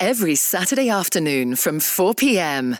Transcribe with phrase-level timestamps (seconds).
[0.00, 2.76] every Saturday afternoon from 4 pm.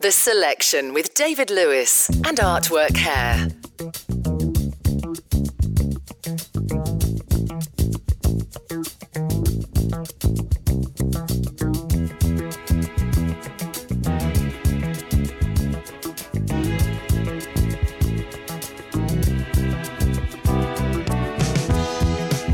[0.00, 3.48] The Selection with David Lewis and Artwork Hair.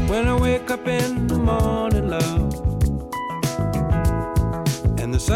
[0.09, 1.20] When I wake up in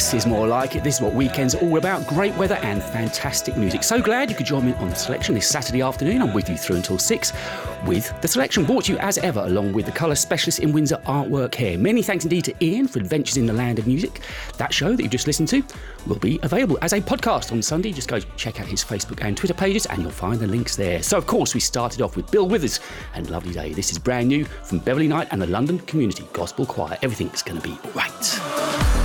[0.00, 0.82] this is more like it.
[0.82, 2.06] This is what weekends are all about.
[2.06, 3.82] Great weather and fantastic music.
[3.82, 6.22] So glad you could join me on the selection this Saturday afternoon.
[6.22, 7.34] I'm with you through until six
[7.84, 10.96] with the selection brought to you as ever along with the colour specialist in Windsor
[11.04, 11.76] Artwork here.
[11.76, 14.20] Many thanks indeed to Ian for Adventures in the Land of Music.
[14.56, 15.62] That show that you've just listened to
[16.06, 17.92] will be available as a podcast on Sunday.
[17.92, 21.02] Just go check out his Facebook and Twitter pages and you'll find the links there.
[21.02, 22.80] So, of course, we started off with Bill Withers
[23.12, 23.74] and Lovely Day.
[23.74, 26.96] This is brand new from Beverly Knight and the London Community Gospel Choir.
[27.02, 28.99] Everything's going to be right.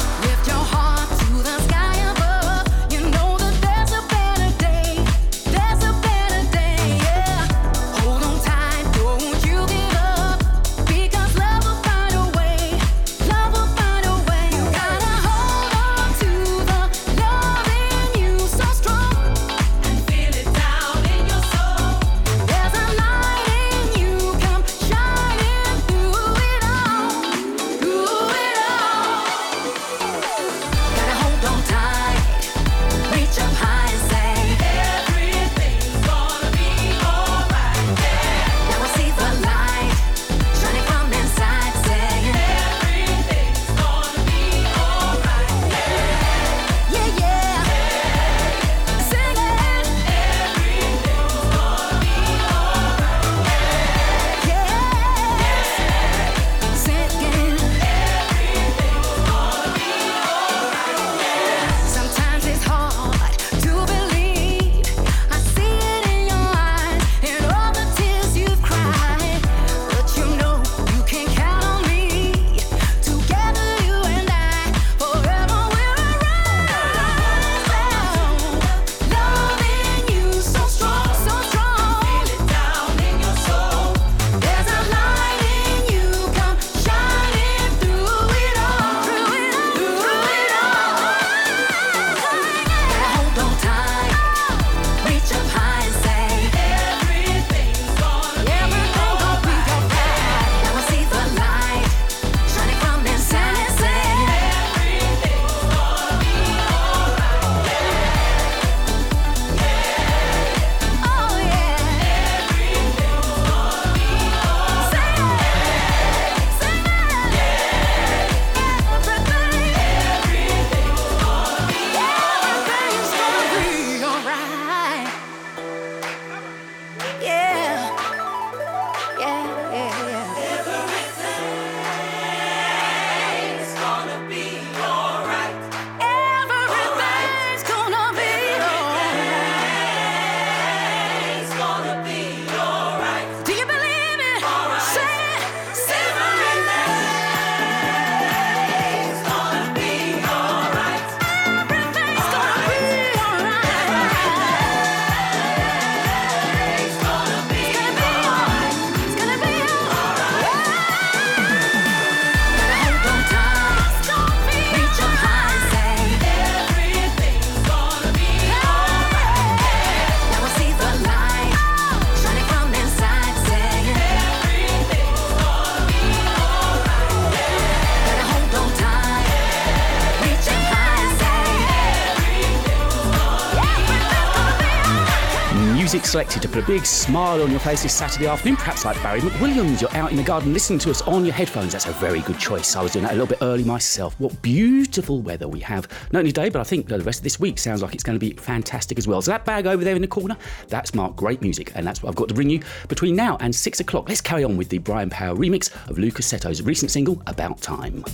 [186.16, 188.56] Selected to put a big smile on your face this Saturday afternoon.
[188.56, 191.74] Perhaps like Barry McWilliams, you're out in the garden listening to us on your headphones.
[191.74, 192.78] That's a very good choice.
[192.78, 194.18] I was doing that a little bit early myself.
[194.18, 197.38] What beautiful weather we have, not only today, but I think the rest of this
[197.38, 199.22] week sounds like it's going to be fantastic as well.
[199.22, 200.38] So that bag over there in the corner,
[200.70, 203.54] that's marked great music, and that's what I've got to bring you between now and
[203.54, 204.08] six o'clock.
[204.08, 208.06] Let's carry on with the Brian Power remix of Seto's recent single, About Time.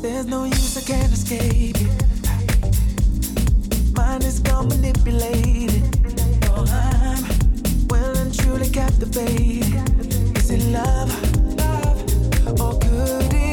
[0.00, 2.19] There's no use, I can't escape it.
[4.30, 4.68] Is gone
[8.16, 9.74] I'm truly captivated.
[10.38, 11.10] Is it love?
[12.60, 13.49] Or could it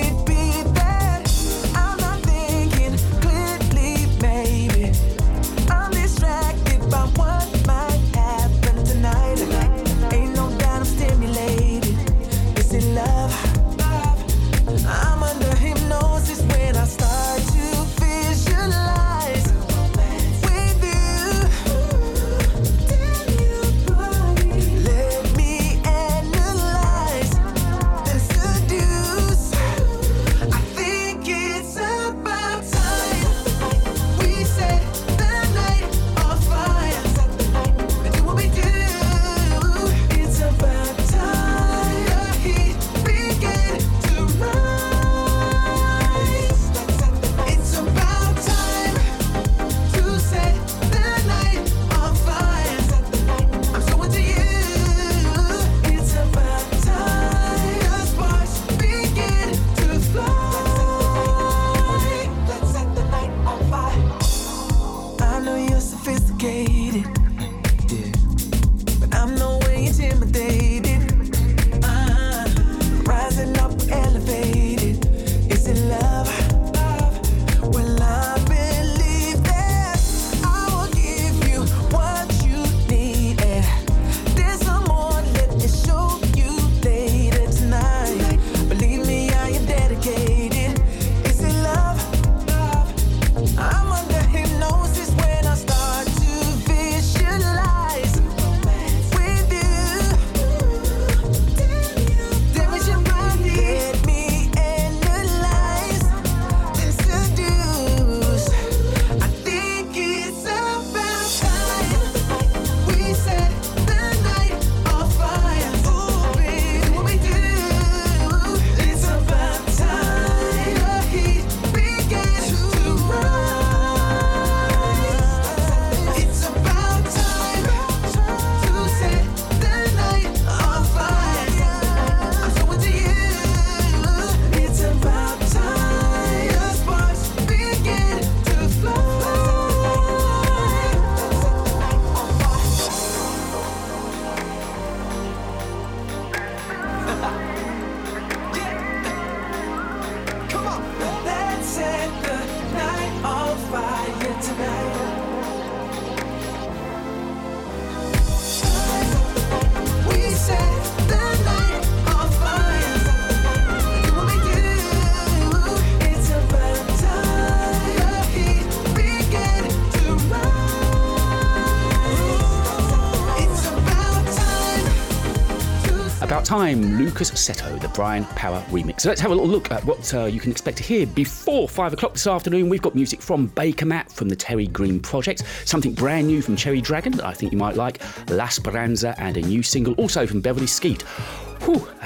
[176.68, 176.98] time.
[176.98, 179.02] Lucas Seto, the Brian Power remix.
[179.02, 181.70] So let's have a little look at what uh, you can expect to hear before
[181.70, 182.70] five o'clock this afternoon.
[182.70, 186.56] We've got music from Baker Matt from the Terry Green Project, something brand new from
[186.56, 190.28] Cherry Dragon that I think you might like, La Speranza, and a new single also
[190.28, 191.04] from Beverly Skeet.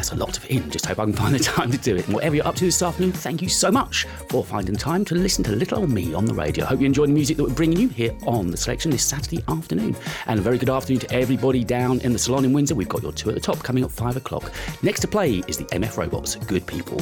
[0.02, 0.68] That's a lot of in.
[0.72, 2.06] Just hope I can find the time to do it.
[2.06, 5.14] And whatever you're up to this afternoon, thank you so much for finding time to
[5.14, 6.66] listen to little old me on the radio.
[6.66, 9.44] Hope you enjoyed the music that we're bringing you here on the selection this Saturday
[9.48, 9.96] afternoon.
[10.26, 12.74] And a very good afternoon to everybody down in the salon in Windsor.
[12.74, 14.52] We've got your two at the top coming at five o'clock.
[14.82, 17.00] Next to play is the MF Robots, Good People.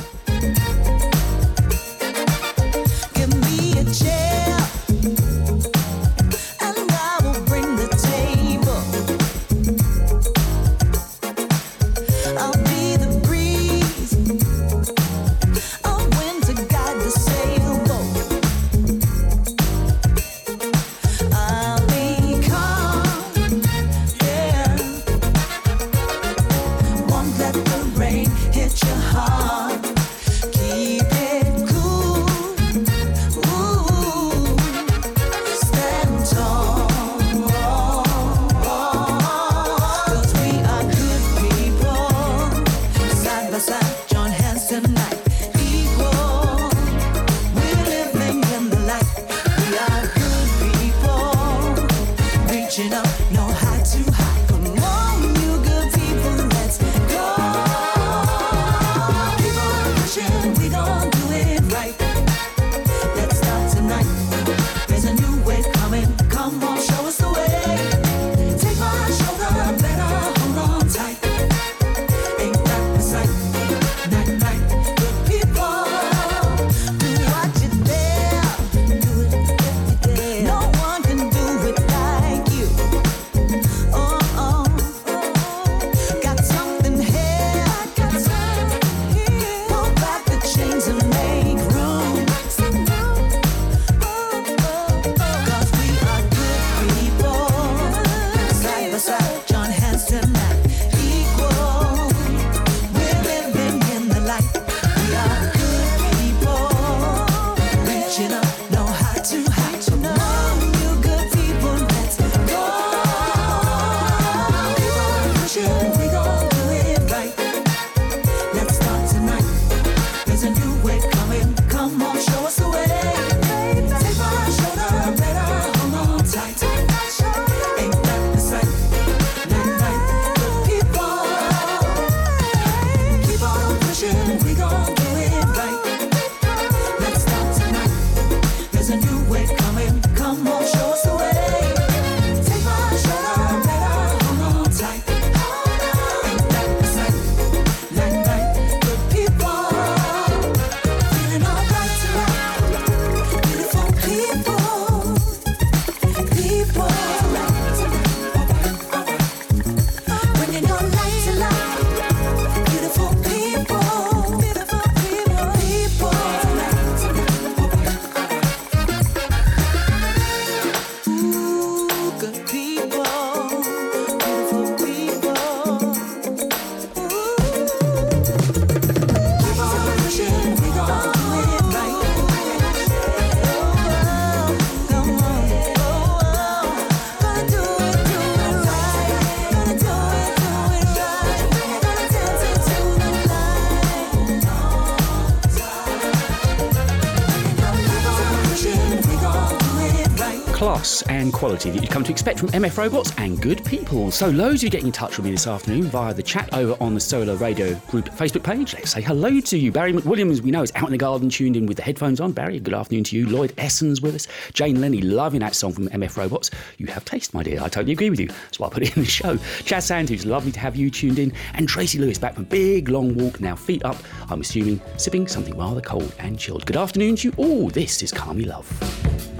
[201.40, 204.12] quality that you'd come to expect from MF Robots and good people.
[204.12, 206.76] So, loads of you getting in touch with me this afternoon via the chat over
[206.84, 208.74] on the Solar Radio Group Facebook page.
[208.74, 209.72] Let's say hello to you.
[209.72, 212.34] Barry McWilliams, we know, is out in the garden tuned in with the headphones on.
[212.34, 213.26] Barry, good afternoon to you.
[213.26, 214.28] Lloyd Essens with us.
[214.52, 216.52] Jane Lenny, loving that song from MF Robots.
[216.78, 217.62] You have taste, my dear.
[217.62, 218.28] I totally agree with you.
[218.28, 219.38] That's why I put it in the show.
[219.64, 221.32] Chaz Sanders, lovely to have you tuned in.
[221.54, 223.96] And Tracy Lewis back from big long walk now, feet up,
[224.30, 226.66] I'm assuming, sipping something rather cold and chilled.
[226.66, 227.70] Good afternoon to you all.
[227.70, 229.39] This is Carmi Love.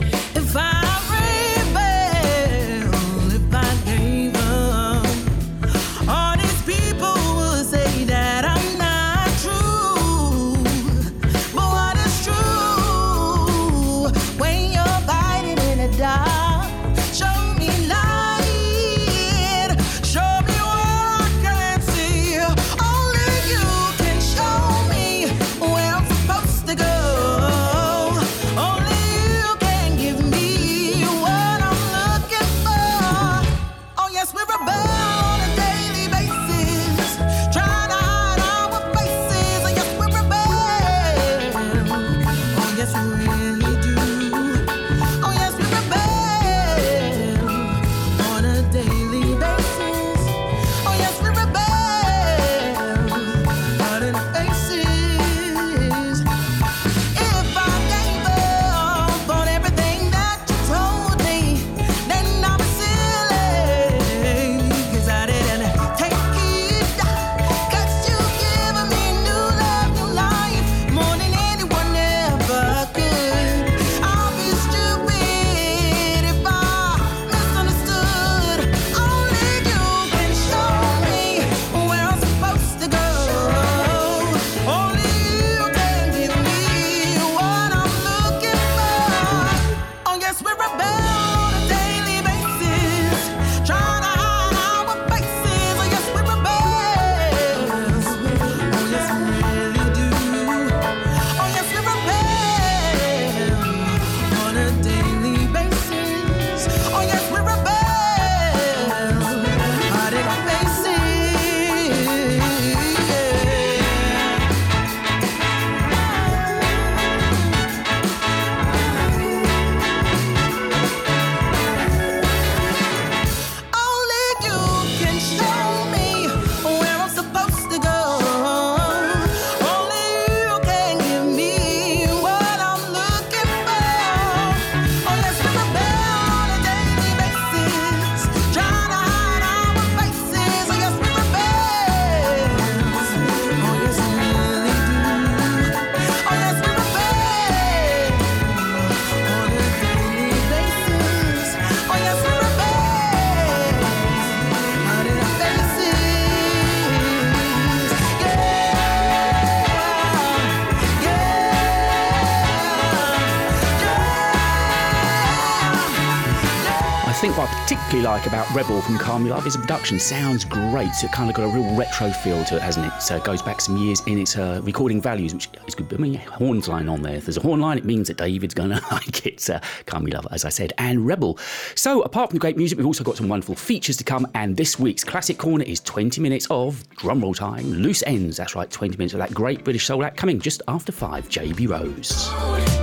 [168.20, 169.98] Like about Rebel from Your Love is production.
[169.98, 170.94] Sounds great.
[170.94, 173.02] So It kind of got a real retro feel to it, hasn't it?
[173.02, 175.94] So it goes back some years in its uh, recording values, which is good.
[175.94, 177.16] I mean, horns line on there.
[177.16, 179.50] If there's a horn line, it means that David's going to like it.
[179.50, 179.62] Uh,
[179.94, 181.38] Love, as I said, and Rebel.
[181.76, 184.28] So apart from the great music, we've also got some wonderful features to come.
[184.34, 188.36] And this week's Classic Corner is 20 minutes of drumroll time, loose ends.
[188.36, 191.30] That's right, 20 minutes of that great British soul act coming just after five.
[191.30, 192.79] JB Rose.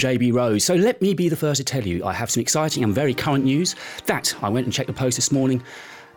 [0.00, 0.64] JB Rose.
[0.64, 3.14] So let me be the first to tell you I have some exciting and very
[3.14, 3.76] current news.
[4.06, 5.62] That I went and checked the post this morning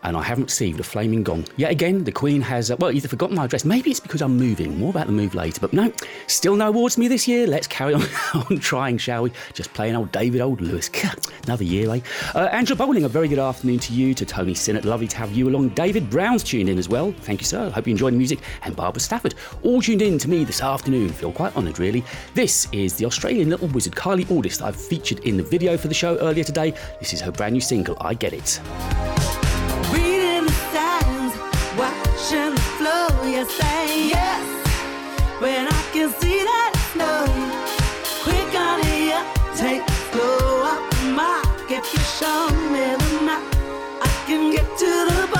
[0.04, 1.46] and I haven't received a flaming gong.
[1.56, 3.64] Yet again, the Queen has, uh, well, either forgotten my address.
[3.64, 4.78] Maybe it's because I'm moving.
[4.78, 5.60] More about the move later.
[5.60, 5.92] But no,
[6.26, 7.46] still no awards for me this year.
[7.46, 8.02] Let's carry on,
[8.50, 9.32] on trying, shall we?
[9.54, 10.90] Just playing old David Old Lewis.
[11.46, 12.00] Another year, eh?
[12.34, 14.14] Uh, Angela Bowling, a very good afternoon to you.
[14.14, 15.70] To Tony Sinnott, lovely to have you along.
[15.70, 17.12] David Brown's tuned in as well.
[17.20, 17.68] Thank you, sir.
[17.70, 18.38] Hope you enjoyed the music.
[18.62, 21.10] And Barbara Stafford, all tuned in to me this afternoon.
[21.10, 22.02] Feel quite honoured, really.
[22.34, 25.88] This is the Australian little wizard, Kylie Auldist, that I've featured in the video for
[25.88, 26.72] the show earlier today.
[26.98, 28.60] This is her brand new single, I Get It.
[29.92, 31.34] Reading the signs,
[31.78, 33.24] watching the flow.
[33.24, 34.44] You say yes
[35.40, 37.24] when I can see that no.
[38.22, 38.80] Quick on
[40.14, 40.43] slow.
[41.66, 43.42] If you show me the map,
[44.02, 45.33] I can get to the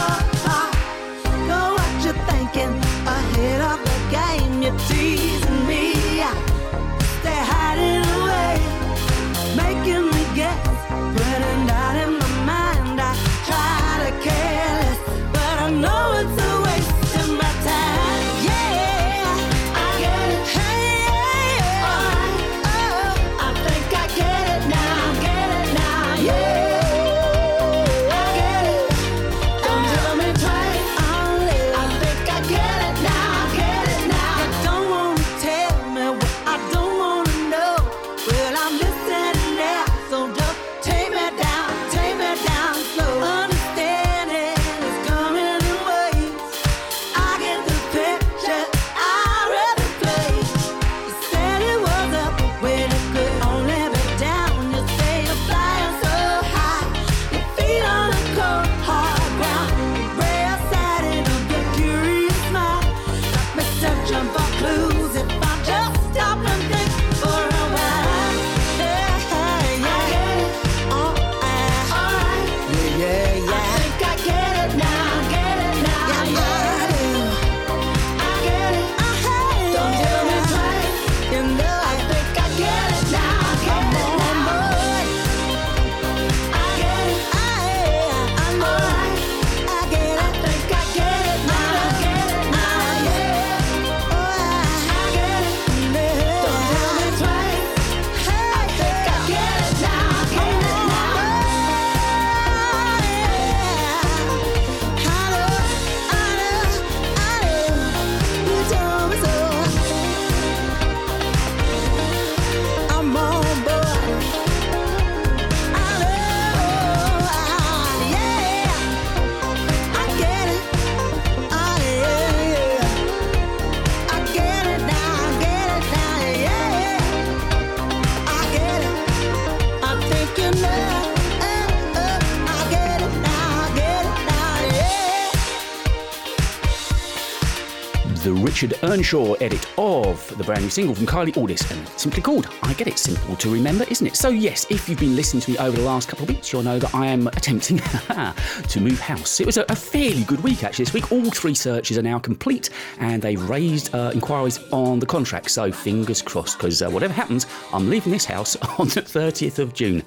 [138.54, 142.72] Richard Earnshaw edit of the brand new single from Kylie Auldist and simply called I
[142.74, 144.14] Get It Simple to Remember, isn't it?
[144.14, 146.62] So, yes, if you've been listening to me over the last couple of weeks, you'll
[146.62, 147.78] know that I am attempting
[148.68, 149.40] to move house.
[149.40, 151.10] It was a, a fairly good week actually this week.
[151.10, 155.50] All three searches are now complete and they've raised uh, inquiries on the contract.
[155.50, 159.74] So, fingers crossed, because uh, whatever happens, I'm leaving this house on the 30th of
[159.74, 160.04] June.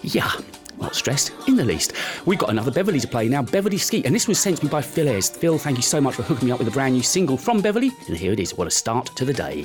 [0.00, 0.32] Yeah,
[1.06, 1.92] stressed in the least.
[2.24, 4.68] We've got another Beverly to play now, Beverly Skeet, and this was sent to me
[4.68, 5.30] by Phil Ayres.
[5.30, 7.62] Phil, thank you so much for hooking me up with a brand new single from
[7.62, 8.54] Beverly, and here it is.
[8.54, 9.64] What a start to the day.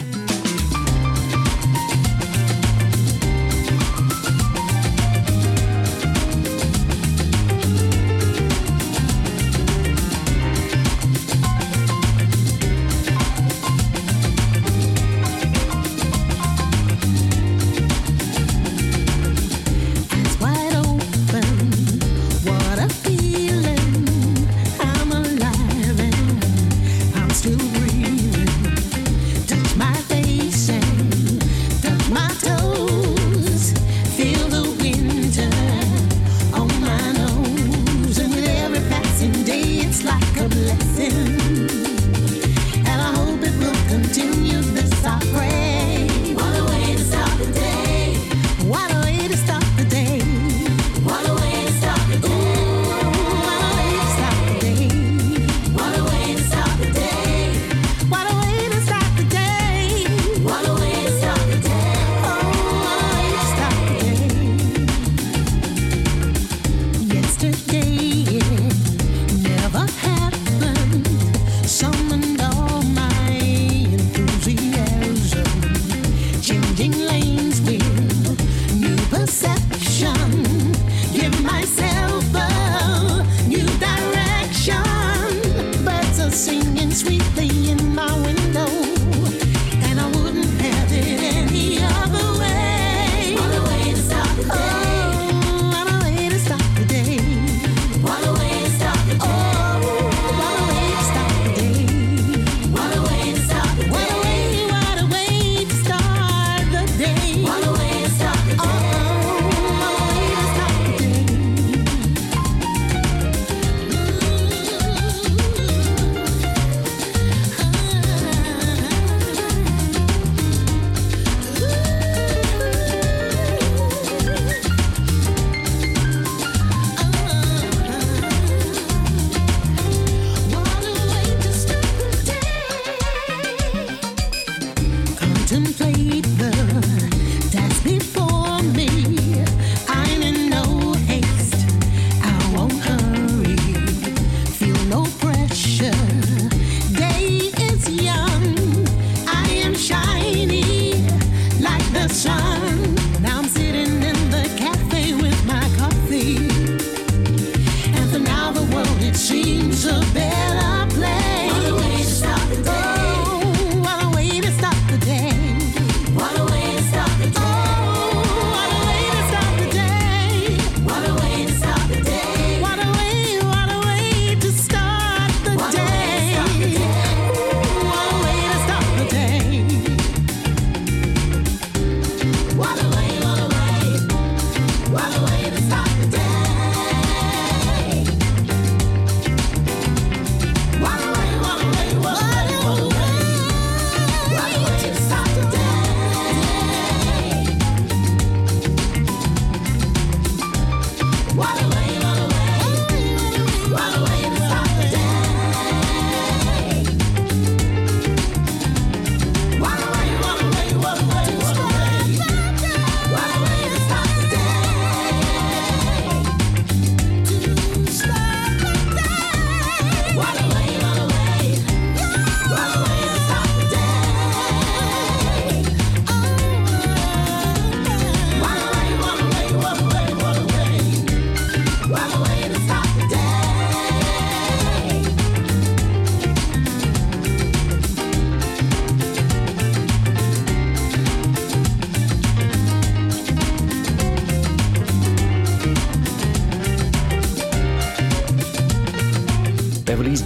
[79.32, 79.70] accept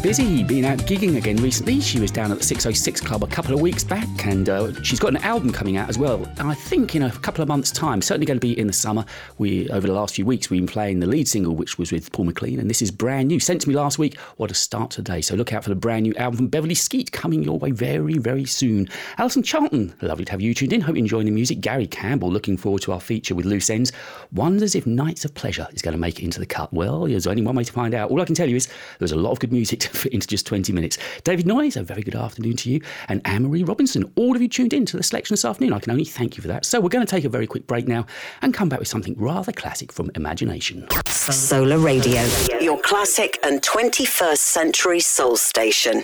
[0.05, 1.81] busy, being out gigging again recently.
[1.81, 4.99] She was down at the 606 Club a couple of weeks back, and uh, she's
[4.99, 6.25] got an album coming out as well.
[6.37, 8.73] And I think in a couple of months' time, certainly going to be in the
[8.73, 9.05] summer.
[9.37, 12.11] We over the last few weeks we've been playing the lead single, which was with
[12.11, 13.39] Paul McLean, and this is brand new.
[13.39, 14.19] Sent to me last week.
[14.37, 15.21] What a start today!
[15.21, 18.17] So look out for the brand new album from Beverly Skeet coming your way very,
[18.17, 18.89] very soon.
[19.19, 20.81] Alison Charlton, lovely to have you tuned in.
[20.81, 21.61] Hope you're enjoying the music.
[21.61, 23.91] Gary Campbell, looking forward to our feature with Loose Ends.
[24.31, 26.73] Wonders if Nights of Pleasure is going to make it into the cut.
[26.73, 28.09] Well, there's only one way to find out.
[28.09, 30.25] All I can tell you is there's a lot of good music to fit into
[30.25, 30.97] just 20 minutes.
[31.23, 34.11] David Noyes, a very good afternoon to you, and Anne Marie Robinson.
[34.17, 35.73] All of you tuned in to the selection this afternoon.
[35.73, 36.63] I can only thank you for that.
[36.63, 38.05] So we're going to take a very quick break now
[38.41, 40.87] and come back with something rather classic from Imagination.
[41.07, 42.23] Solar Radio,
[42.61, 46.01] your classic and 21st century soul station.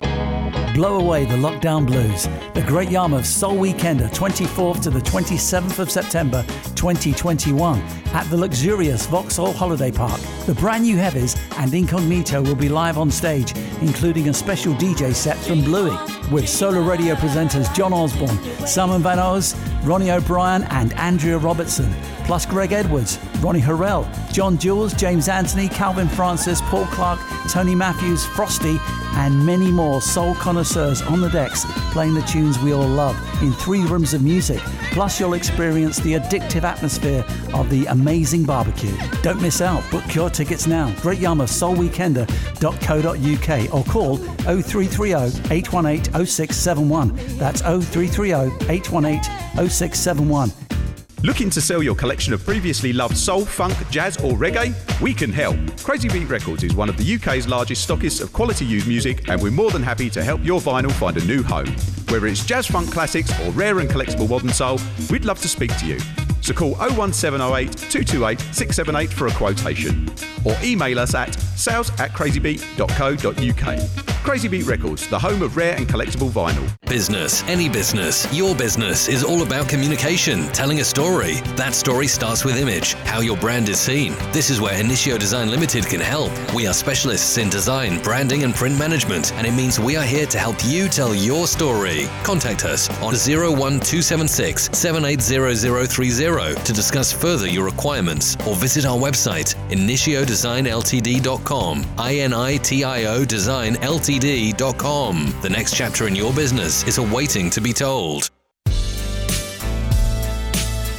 [0.73, 2.27] Blow away the lockdown blues.
[2.53, 6.43] The Great Yarmouth Soul Weekender, 24th to the 27th of September
[6.75, 7.79] 2021
[8.13, 10.19] at the luxurious Vauxhall Holiday Park.
[10.45, 15.13] The brand new Heavies and Incognito will be live on stage, including a special DJ
[15.13, 15.97] set from Bluey
[16.31, 21.93] with Solar Radio presenters John Osborne, Simon Van Oz, Ronnie O'Brien, and Andrea Robertson,
[22.25, 27.19] plus Greg Edwards, Ronnie Herel, John Jules, James Anthony, Calvin Francis, Paul Clark,
[27.51, 28.77] Tony Matthews, Frosty,
[29.15, 33.53] and many more soul connoisseurs on the decks playing the tunes we all love in
[33.53, 34.59] three rooms of music.
[34.91, 38.95] Plus, you'll experience the addictive atmosphere of the amazing barbecue.
[39.21, 39.83] Don't miss out.
[39.91, 40.93] Book your tickets now.
[41.01, 45.13] Great Yarmouth Soul Weekender.co.uk or call 0330
[45.53, 47.15] 818 0671.
[47.37, 48.31] That's 0330
[48.69, 49.23] 818
[49.69, 50.70] 0671.
[51.23, 54.73] Looking to sell your collection of previously loved soul, funk, jazz, or reggae?
[54.99, 55.55] We can help.
[55.83, 59.39] Crazy Beat Records is one of the UK's largest stockists of quality used music, and
[59.39, 61.67] we're more than happy to help your vinyl find a new home.
[62.09, 64.79] Whether it's jazz funk classics or rare and collectible modern soul,
[65.11, 65.99] we'd love to speak to you.
[66.41, 70.09] So call 01708 228 678 for a quotation.
[70.43, 74.10] Or email us at sales at crazybeat.co.uk.
[74.23, 76.63] Crazy Beat Records, the home of rare and collectible vinyl.
[76.87, 81.37] Business, any business, your business is all about communication, telling a story.
[81.55, 84.13] That story starts with image, how your brand is seen.
[84.31, 86.31] This is where Initio Design Limited can help.
[86.53, 90.27] We are specialists in design, branding, and print management, and it means we are here
[90.27, 92.07] to help you tell your story.
[92.23, 101.85] Contact us on 01276 780030 to discuss further your requirements or visit our website initiodesignltd.com.
[101.97, 103.77] I N I T I O Design
[104.19, 105.33] Ltd.com.
[105.41, 108.29] The next chapter in your business is awaiting to be told.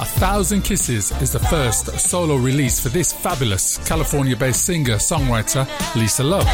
[0.01, 5.67] A Thousand Kisses is the first solo release for this fabulous California based singer songwriter,
[5.95, 6.47] Lisa Love.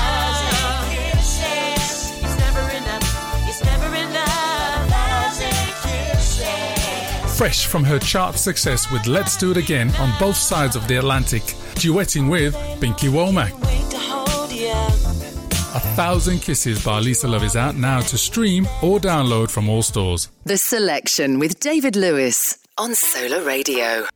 [7.37, 10.97] Fresh from her chart success with Let's Do It Again on both sides of the
[10.97, 11.43] Atlantic,
[11.77, 13.88] duetting with Pinky Womack.
[15.75, 19.83] A Thousand Kisses by Lisa Love is out now to stream or download from all
[19.83, 20.29] stores.
[20.45, 24.07] The Selection with David Lewis on Solar Radio.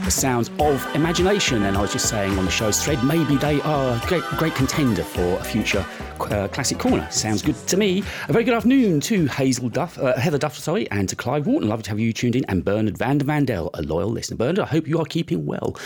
[0.00, 1.62] The sounds of imagination.
[1.62, 4.54] And I was just saying on the show's thread, maybe they are a great, great
[4.54, 5.84] contender for a future
[6.20, 7.06] uh, classic corner.
[7.10, 8.02] Sounds good to me.
[8.28, 11.68] A very good afternoon to Hazel Duff, uh, Heather Duff, sorry, and to Clive Wharton.
[11.68, 14.36] Lovely to have you tuned in, and Bernard van der Vandel, a loyal listener.
[14.36, 15.76] Bernard, I hope you are keeping well.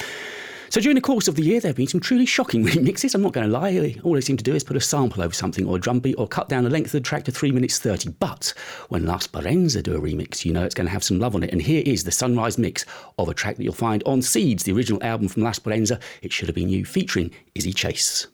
[0.71, 3.15] So during the course of the year, there have been some truly shocking remixes.
[3.15, 3.97] I'm not going to lie.
[4.03, 6.17] All they seem to do is put a sample over something or a drum beat
[6.19, 8.11] or cut down the length of the track to 3 minutes 30.
[8.19, 8.53] But
[8.89, 11.43] when La Speranza do a remix, you know it's going to have some love on
[11.43, 11.53] it.
[11.53, 12.85] And here is the Sunrise mix
[13.19, 16.01] of a track that you'll find on Seeds, the original album from La Speranza.
[16.23, 18.27] It should have been you, featuring Izzy Chase.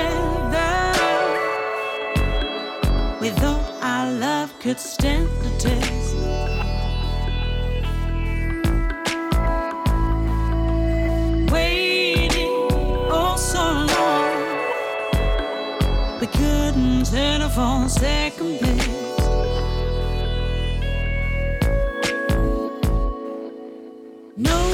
[3.21, 5.96] we thought our love could stand the test.
[17.11, 18.89] telephone second best.
[24.37, 24.66] No.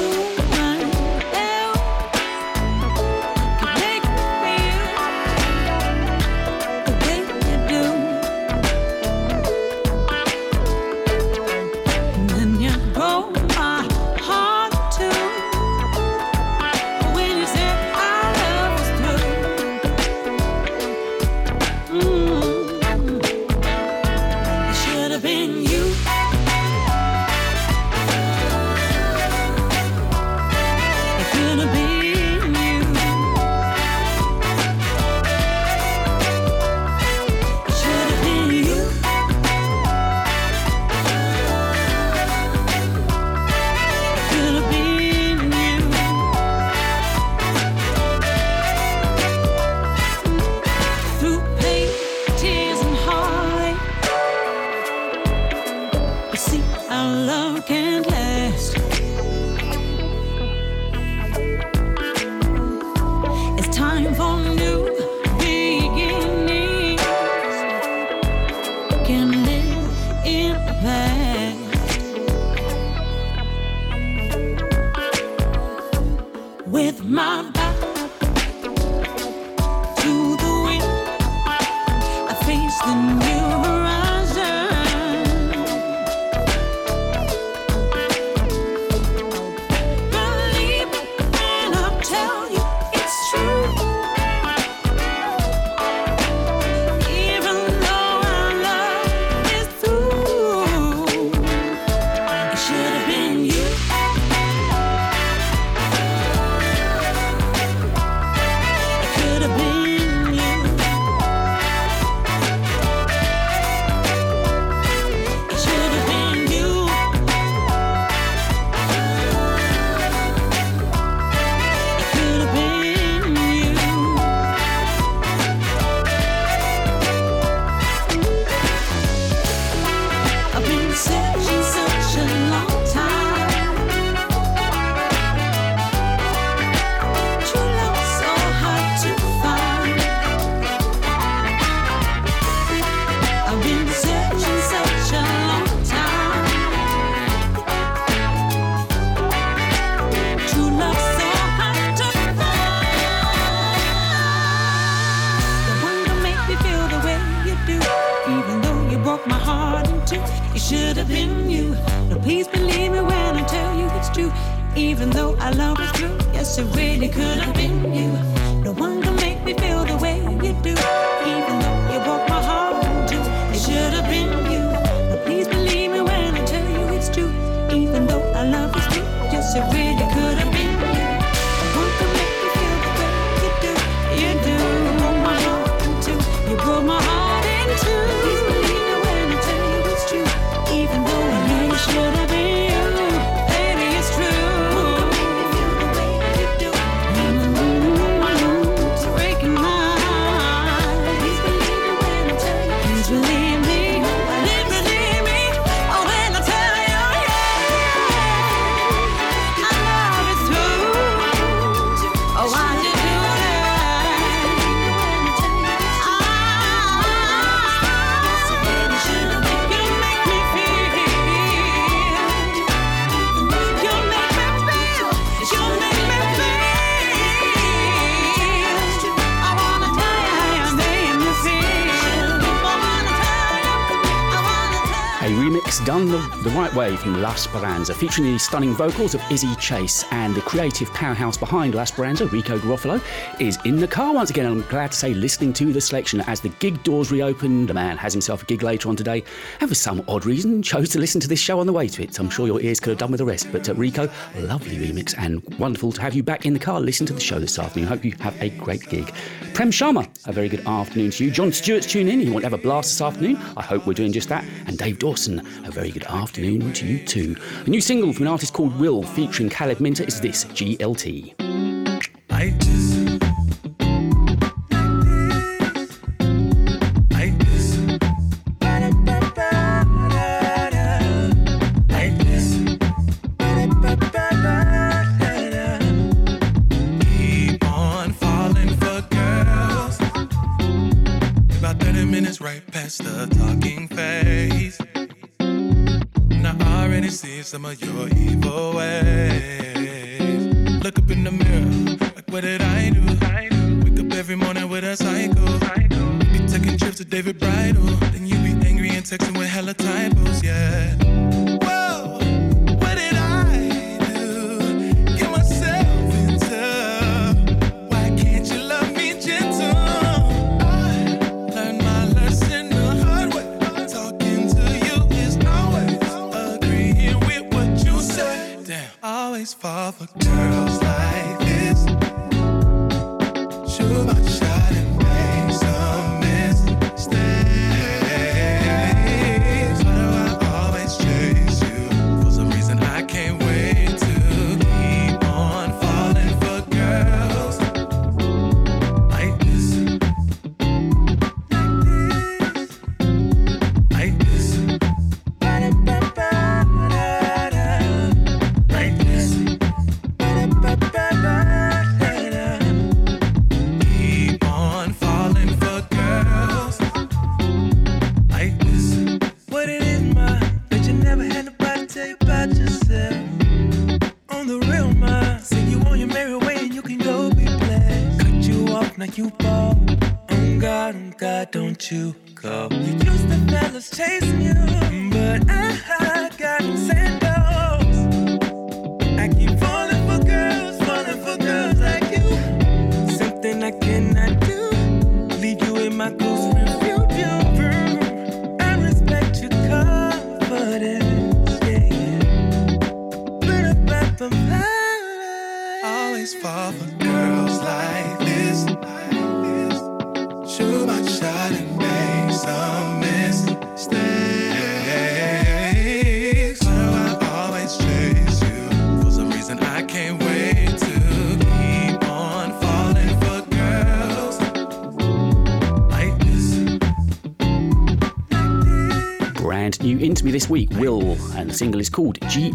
[237.03, 241.74] from La Speranza, featuring the stunning vocals of Izzy Chase and the creative powerhouse behind
[241.74, 243.03] La Speranza, Rico Garofalo,
[243.40, 244.46] is in the car once again.
[244.46, 247.66] I'm glad to say, listening to the selection as the gig doors reopen.
[247.66, 249.24] The man has himself a gig later on today,
[249.61, 252.03] and for some odd reason chose to listen to this show on the way to
[252.03, 252.14] it.
[252.14, 253.50] So I'm sure your ears could have done with the rest.
[253.50, 256.80] But uh, Rico, lovely remix and wonderful to have you back in the car.
[256.80, 257.88] Listen to the show this afternoon.
[257.88, 259.12] Hope you have a great gig.
[259.55, 261.30] Prem Sharma, a very good afternoon to you.
[261.30, 262.20] John Stewart's tune in.
[262.20, 263.36] He won't have a blast this afternoon.
[263.55, 264.44] I hope we're doing just that.
[264.66, 267.36] And Dave Dawson, a very good afternoon to you too.
[267.66, 271.41] A new single from an artist called Will featuring Caleb Minter is this GLT.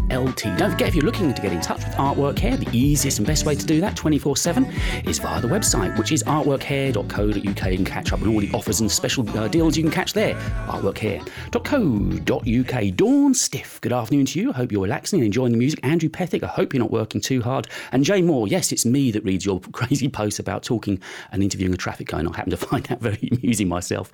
[0.10, 3.28] Don't forget, if you're looking to get in touch with Artwork Hair, the easiest and
[3.28, 4.64] best way to do that 24 7
[5.06, 7.46] is via the website, which is artworkhair.co.uk.
[7.46, 10.14] You can catch up on all the offers and special uh, deals you can catch
[10.14, 10.36] there.
[10.68, 12.96] Artworkhair.co.uk.
[12.96, 14.52] Dawn Stiff, good afternoon to you.
[14.52, 15.82] I hope you're relaxing and enjoying the music.
[15.84, 17.68] Andrew Pethick, I hope you're not working too hard.
[17.92, 21.02] And Jay Moore, yes, it's me that reads your crazy posts about talking
[21.34, 22.26] and interviewing a traffic cone.
[22.28, 24.14] I happen to find that very amusing myself.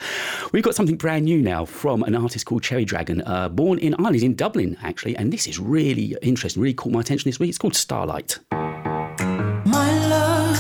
[0.51, 3.93] We've got something brand new now from an artist called Cherry Dragon, uh, born in
[3.95, 5.15] Ireland, in Dublin, actually.
[5.17, 7.49] And this is really interesting, really caught my attention this week.
[7.49, 8.39] It's called Starlight.
[8.51, 10.57] My love,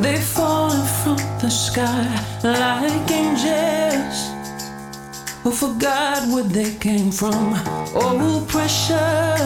[0.00, 2.04] they falling from the sky
[2.42, 4.30] like angels
[5.42, 7.54] who forgot where they came from.
[7.94, 9.36] Oh, pressure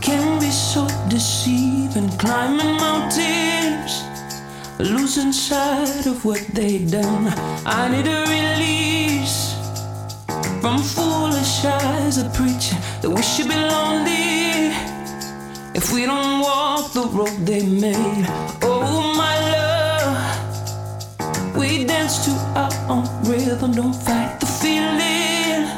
[0.00, 4.02] can be so deceiving, climbing mountains,
[4.78, 7.32] losing sight of what they done.
[7.66, 9.43] I need a release
[10.64, 12.70] from foolish eyes that preach
[13.02, 14.72] that we should be lonely
[15.74, 18.24] if we don't walk the road they made.
[18.62, 20.16] Oh, my love,
[21.54, 25.68] we dance to our own rhythm, don't fight the feeling.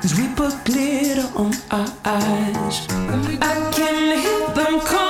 [0.00, 2.76] Cause we put glitter on our eyes.
[3.50, 5.09] I can hear them calling,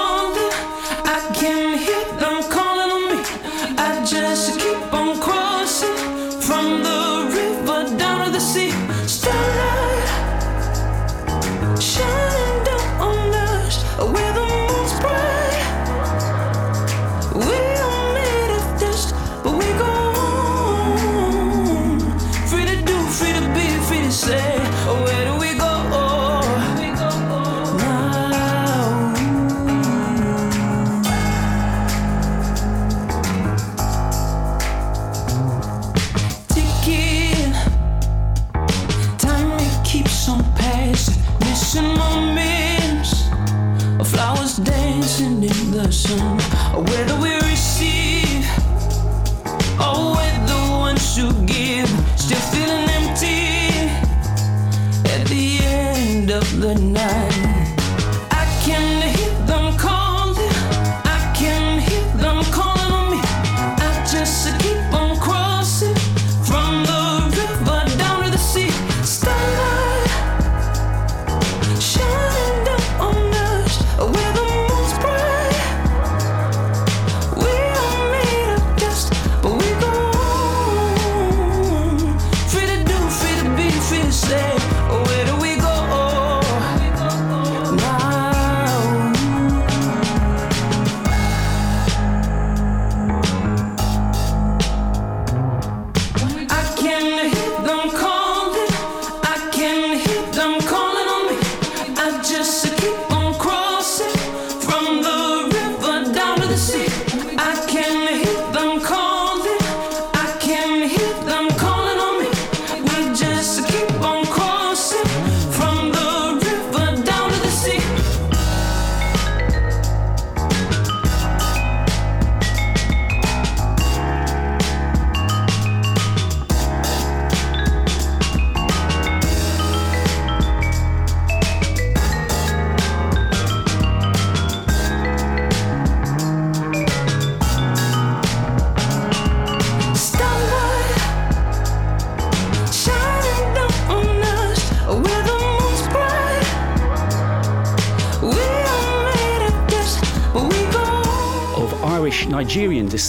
[56.71, 57.20] of night.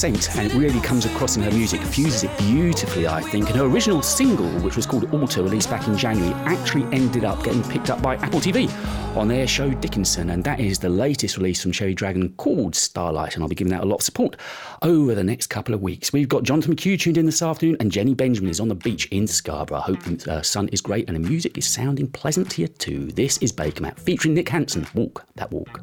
[0.03, 3.49] And it really comes across in her music, fuses it beautifully, I think.
[3.49, 7.43] And her original single, which was called Auto, released back in January, actually ended up
[7.43, 8.67] getting picked up by Apple TV
[9.15, 13.35] on their show Dickinson, and that is the latest release from Cherry Dragon called Starlight,
[13.35, 14.37] and I'll be giving that a lot of support
[14.81, 16.11] over the next couple of weeks.
[16.11, 19.05] We've got Jonathan McHugh tuned in this afternoon, and Jenny Benjamin is on the beach
[19.07, 19.79] in Scarborough.
[19.79, 22.67] I hope the uh, sun is great and the music is sounding pleasant to you
[22.69, 23.11] too.
[23.11, 24.87] This is Baker Mat featuring Nick Hansen.
[24.95, 25.79] Walk that walk.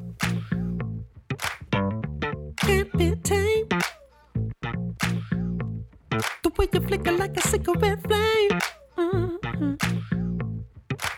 [2.56, 3.08] Can't be.
[6.42, 8.58] The way you flicker like a cigarette flame.
[8.98, 9.78] Mhm.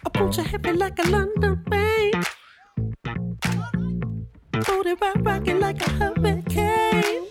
[0.05, 2.12] Approach you heavy like a London rain.
[4.86, 7.24] it right rocking like a hurricane.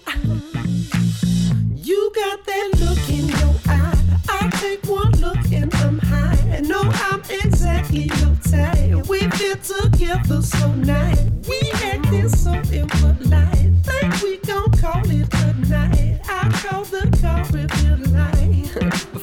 [1.76, 3.98] You got that look in your eye.
[4.30, 6.38] I take one look and I'm high.
[6.56, 9.08] And know I'm exactly your type.
[9.08, 11.22] We fit together so nice.
[11.48, 13.74] We acting so impolite.
[13.84, 16.20] Think we gon' call it a night.
[16.30, 16.79] I call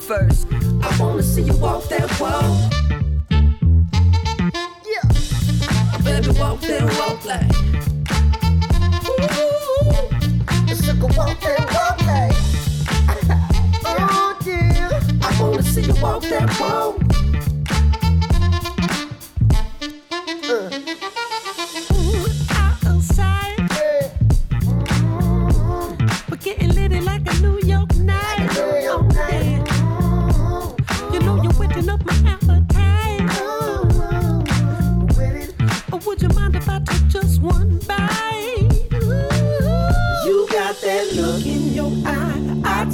[0.06, 2.70] first, I wanna see you walk that wall.
[4.86, 5.02] Yeah.
[6.04, 7.50] Baby, walk that walk like.
[9.10, 12.36] Ooh, sugar walk that walk like.
[13.84, 14.88] oh dear,
[15.22, 17.05] I wanna see you walk that walk.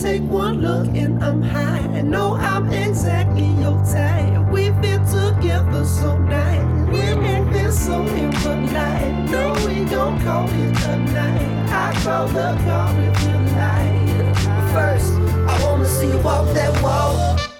[0.02, 2.02] Take one look and I'm high.
[2.02, 4.50] Know I'm exactly your type.
[4.50, 6.88] We've been together so nice.
[6.90, 9.30] We ain't been so impolite.
[9.30, 11.70] No, we gon' call it a night.
[11.70, 14.72] I call the call if you like.
[14.74, 15.12] First,
[15.48, 17.51] I wanna see you walk that walk.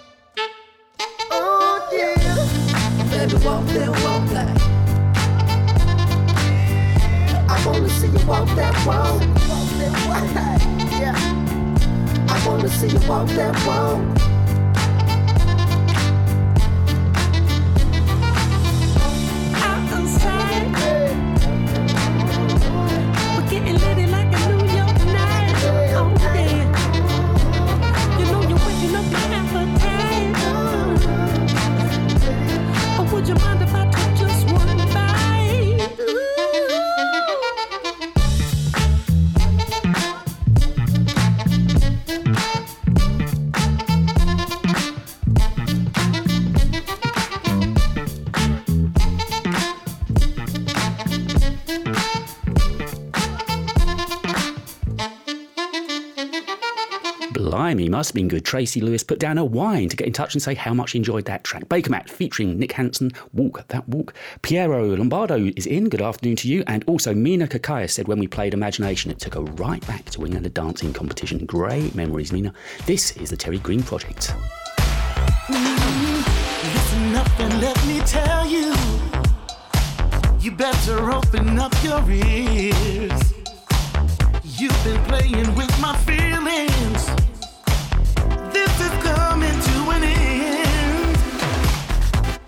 [13.13, 14.22] Walk that walk.
[58.03, 58.45] Must been good.
[58.45, 60.99] Tracy Lewis put down a wine to get in touch and say how much he
[60.99, 61.69] enjoyed that track.
[61.69, 64.13] Baker Matt featuring Nick Hansen, Walk That Walk.
[64.43, 66.65] Piero Lombardo is in, good afternoon to you.
[66.67, 70.21] And also Mina Kakaya said when we played Imagination, it took her right back to
[70.21, 71.47] winning the dancing competition.
[71.47, 72.53] Great memories, Mina.
[72.87, 74.35] This is the Terry Green Project.
[75.47, 76.23] Mm-hmm.
[78.05, 78.75] Tell you.
[80.57, 83.33] Better open up your ears.
[84.45, 86.32] You've been playing with my feelings.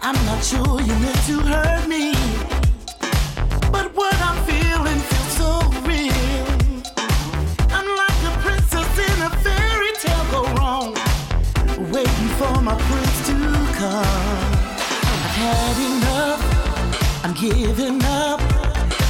[0.06, 2.12] I'm not sure you meant to hurt me.
[3.72, 5.50] But what I'm feeling feels so
[5.88, 6.46] real.
[7.72, 10.92] I'm like a princess in a fairy tale go wrong.
[11.90, 13.36] Waiting for my prince to
[13.80, 14.44] come.
[15.24, 17.24] I've had enough.
[17.24, 18.40] I'm giving up.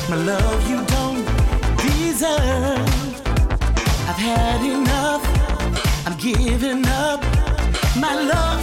[0.09, 1.25] My love you don't
[1.83, 2.87] deserve.
[4.09, 5.25] I've had enough.
[6.07, 7.21] I'm giving up.
[7.97, 8.54] My love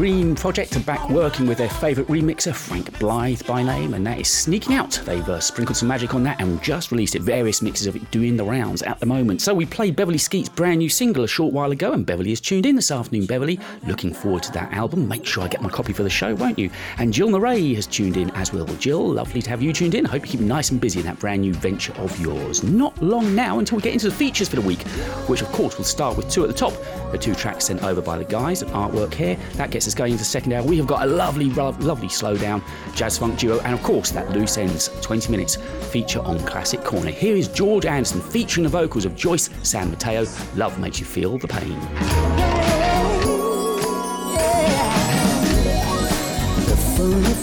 [0.00, 4.18] Green Project are back working with their favourite remixer, Frank Blythe by name, and that
[4.18, 4.98] is Sneaking Out.
[5.04, 8.10] They've uh, sprinkled some magic on that and just released it, various mixes of it
[8.10, 9.42] doing the rounds at the moment.
[9.42, 12.40] So we played Beverly Skeet's brand new single a short while ago, and Beverly has
[12.40, 13.26] tuned in this afternoon.
[13.26, 15.06] Beverly, looking forward to that album.
[15.06, 16.70] Make sure I get my copy for the show, won't you?
[16.96, 18.64] And Jill Naray has tuned in as well.
[18.64, 20.06] Jill, lovely to have you tuned in.
[20.06, 22.62] I hope you keep nice and busy in that brand new venture of yours.
[22.62, 24.80] Not long now until we get into the features for the week,
[25.28, 26.72] which of course will start with two at the top.
[27.10, 29.36] The two tracks sent over by the guys at Artwork Hair.
[29.54, 30.62] That gets us going into the second hour.
[30.62, 32.62] We have got a lovely, lo- lovely slow down
[32.94, 35.56] jazz funk duo, and of course that loose ends 20 minutes
[35.90, 37.10] feature on Classic Corner.
[37.10, 40.24] Here is George Anderson featuring the vocals of Joyce San Mateo.
[40.54, 41.78] Love makes you feel the pain.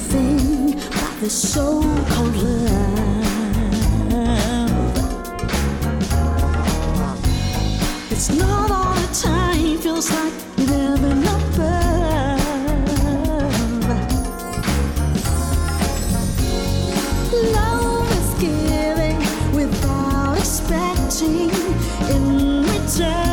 [0.09, 2.77] Thing about this so-called love,
[8.11, 9.46] it's not all the time.
[9.81, 11.57] Feels like never above.
[17.53, 19.19] Love is giving
[19.55, 21.51] without expecting
[22.09, 23.26] in return.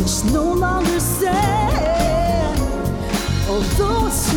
[0.00, 2.58] Us no longer sad.
[3.48, 4.32] Although it's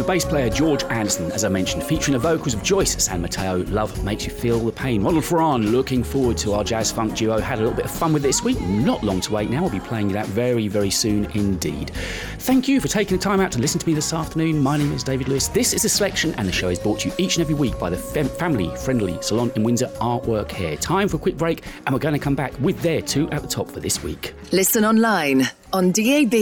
[0.00, 3.20] from the bass player George Anderson, as I mentioned, featuring the vocals of Joyce San
[3.20, 3.64] Mateo.
[3.64, 5.02] Love makes you feel the pain.
[5.02, 7.38] Ronald Ferran, looking forward to our jazz funk duo.
[7.38, 8.58] Had a little bit of fun with it this week.
[8.62, 9.62] Not long to wait now.
[9.62, 11.90] We'll be playing you that very, very soon indeed.
[12.38, 14.58] Thank you for taking the time out to listen to me this afternoon.
[14.60, 15.48] My name is David Lewis.
[15.48, 17.78] This is a selection, and the show is brought to you each and every week
[17.78, 20.76] by the fam- family-friendly salon in Windsor, Artwork Hair.
[20.76, 23.42] Time for a quick break, and we're going to come back with their two at
[23.42, 24.32] the top for this week.
[24.50, 26.34] Listen online, on DAB,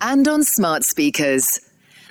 [0.00, 1.58] and on smart speakers.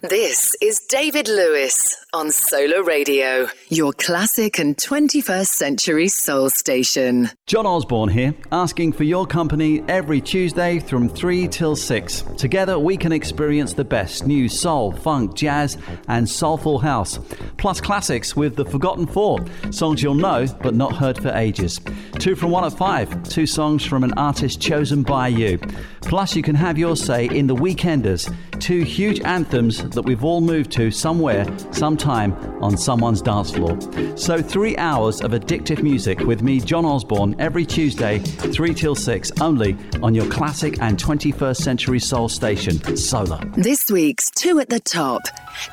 [0.02, 7.30] This is David Lewis on Solar Radio, your classic and 21st century soul station.
[7.45, 12.22] John Osborne here, asking for your company every Tuesday from 3 till 6.
[12.36, 17.20] Together we can experience the best new soul, funk, jazz, and soulful house.
[17.57, 21.80] Plus classics with the Forgotten Four, songs you'll know but not heard for ages.
[22.18, 25.60] Two from one at five, two songs from an artist chosen by you.
[26.01, 30.41] Plus you can have your say in The Weekenders, two huge anthems that we've all
[30.41, 33.78] moved to somewhere, sometime on someone's dance floor.
[34.18, 39.32] So three hours of addictive music with me, John Osborne, every Tuesday, 3 till 6,
[39.41, 43.39] only on your classic and 21st century soul station, Solar.
[43.56, 45.22] This week's two at the top,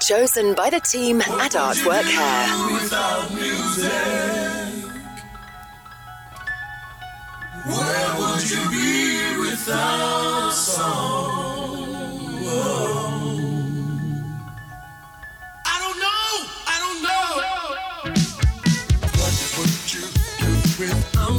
[0.01, 2.73] chosen by the team at Artwork Hair.
[2.73, 3.93] Without music,
[7.67, 11.47] where would you be without song?
[12.43, 13.16] Whoa.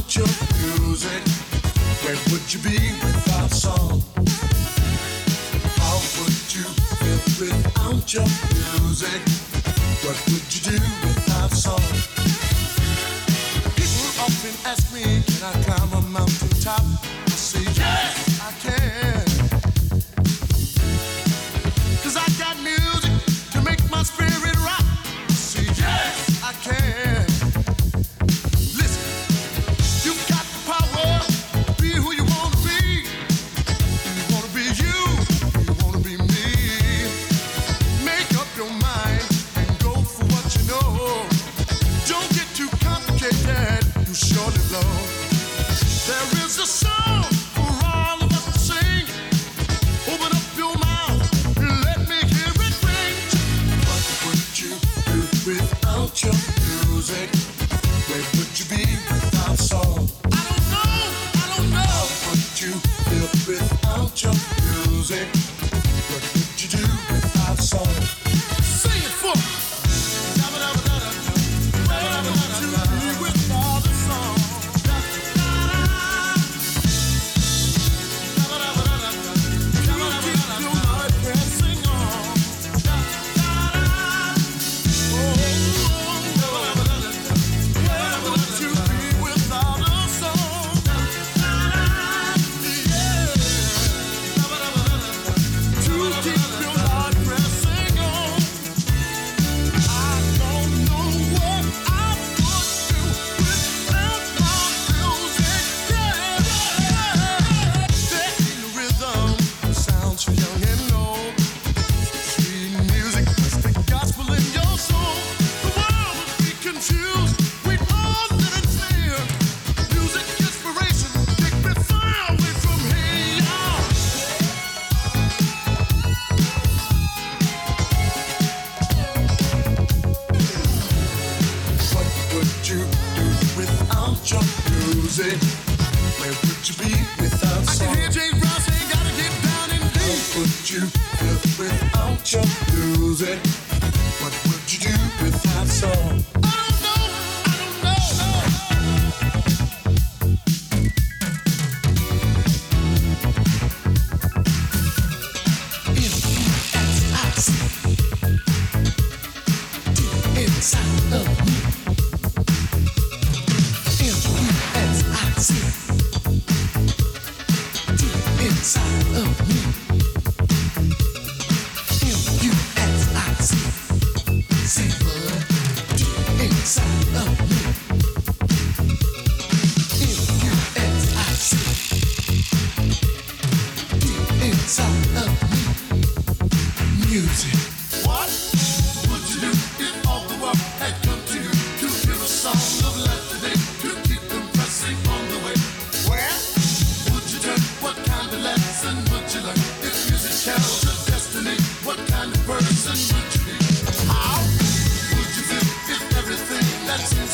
[0.07, 1.21] Without your music?
[2.03, 4.01] Where would you be without song?
[5.75, 6.65] How would you
[7.39, 8.27] without your
[8.79, 9.21] music?
[10.03, 11.83] What would you do without song?
[13.75, 16.36] People often ask me, can I climb a mountain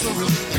[0.04, 0.53] that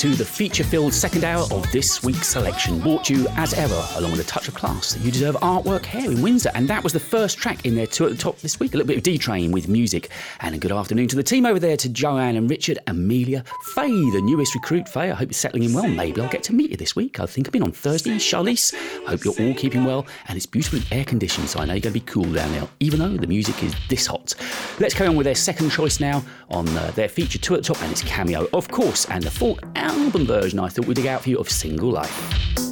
[0.00, 3.86] to the feature filled second hour of this week's selection, brought to you as ever
[3.96, 4.96] along with a touch of class.
[5.00, 8.06] You deserve Artwork Hair in Windsor, and that was the first track in their two
[8.06, 8.72] at the top this week.
[8.72, 10.08] A little bit of D Train with music.
[10.40, 13.44] And a good afternoon to the team over there, to Joanne and Richard, Amelia,
[13.74, 14.88] Faye, the newest recruit.
[14.88, 15.86] Faye, I hope you're settling in well.
[15.86, 17.20] Maybe I'll get to meet you this week.
[17.20, 18.12] I think I've been on Thursday.
[18.12, 18.74] Charlize,
[19.06, 21.92] hope you're all keeping well, and it's beautifully air conditioned, so I know you're going
[21.92, 24.34] to be cool down there, even though the music is this hot.
[24.78, 27.74] Let's carry on with their second choice now on uh, their feature two at the
[27.74, 29.58] top, and it's Cameo, of course, and the full
[29.90, 32.69] album version I thought we'd dig out for you of Single Life.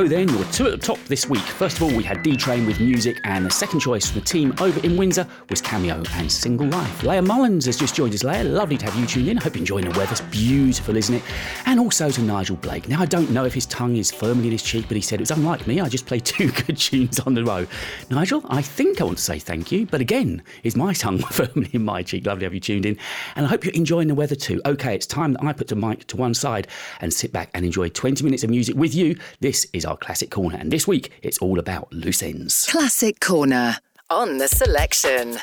[0.00, 0.39] You then.
[0.60, 1.40] Two at the top this week.
[1.40, 4.26] First of all, we had D Train with music, and the second choice from the
[4.26, 7.02] team over in Windsor was Cameo and Single Life.
[7.02, 8.24] Leah Mullins has just joined us.
[8.24, 9.38] Leah, lovely to have you tuned in.
[9.38, 10.12] I hope you're enjoying the weather.
[10.12, 11.22] It's beautiful, isn't it?
[11.64, 12.90] And also to Nigel Blake.
[12.90, 15.18] Now, I don't know if his tongue is firmly in his cheek, but he said
[15.18, 15.80] it was unlike me.
[15.80, 17.66] I just played two good tunes on the row.
[18.10, 21.70] Nigel, I think I want to say thank you, but again, is my tongue firmly
[21.72, 22.26] in my cheek?
[22.26, 22.98] Lovely to have you tuned in.
[23.34, 24.60] And I hope you're enjoying the weather too.
[24.66, 26.68] Okay, it's time that I put the mic to one side
[27.00, 29.16] and sit back and enjoy 20 minutes of music with you.
[29.40, 32.66] This is our Classic Corner, and this week it's all about loose ends.
[32.70, 33.76] Classic Corner
[34.08, 35.38] on the selection.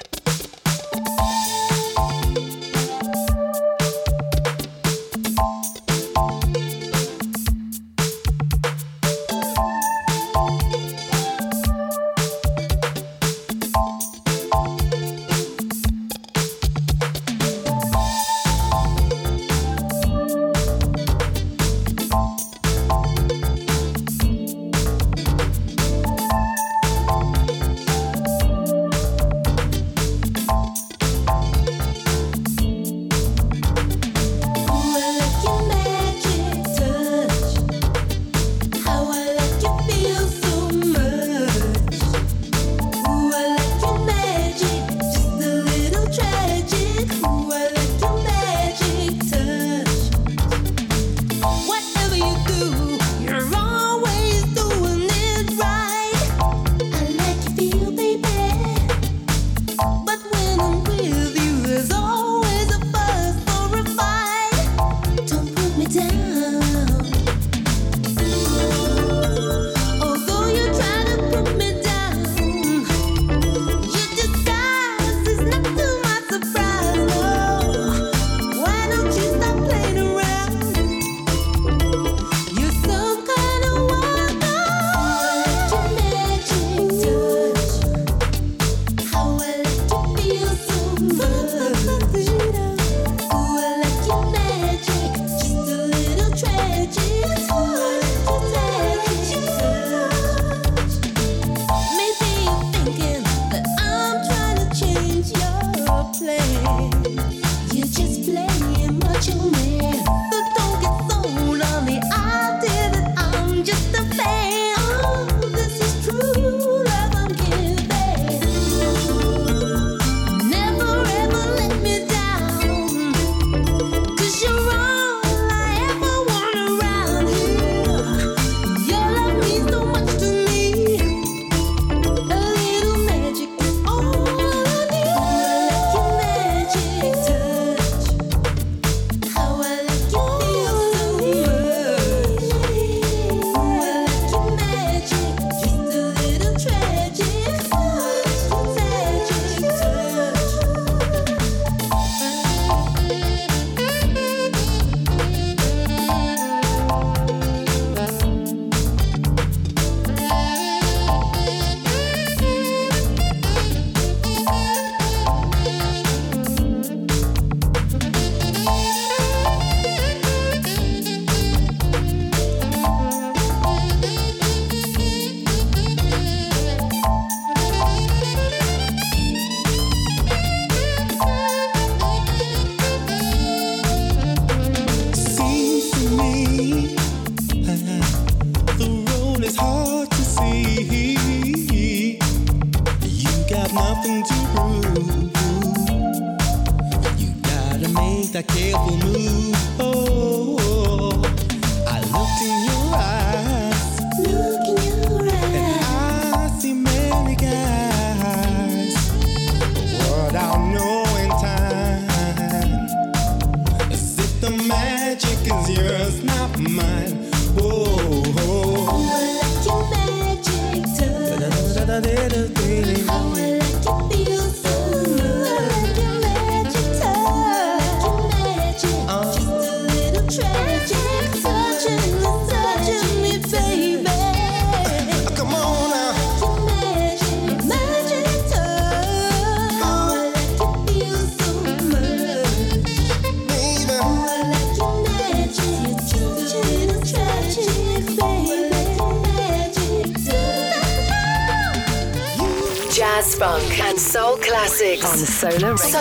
[255.58, 255.97] Solar Radio.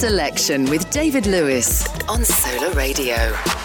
[0.00, 3.59] Selection with David Lewis on Solar Radio.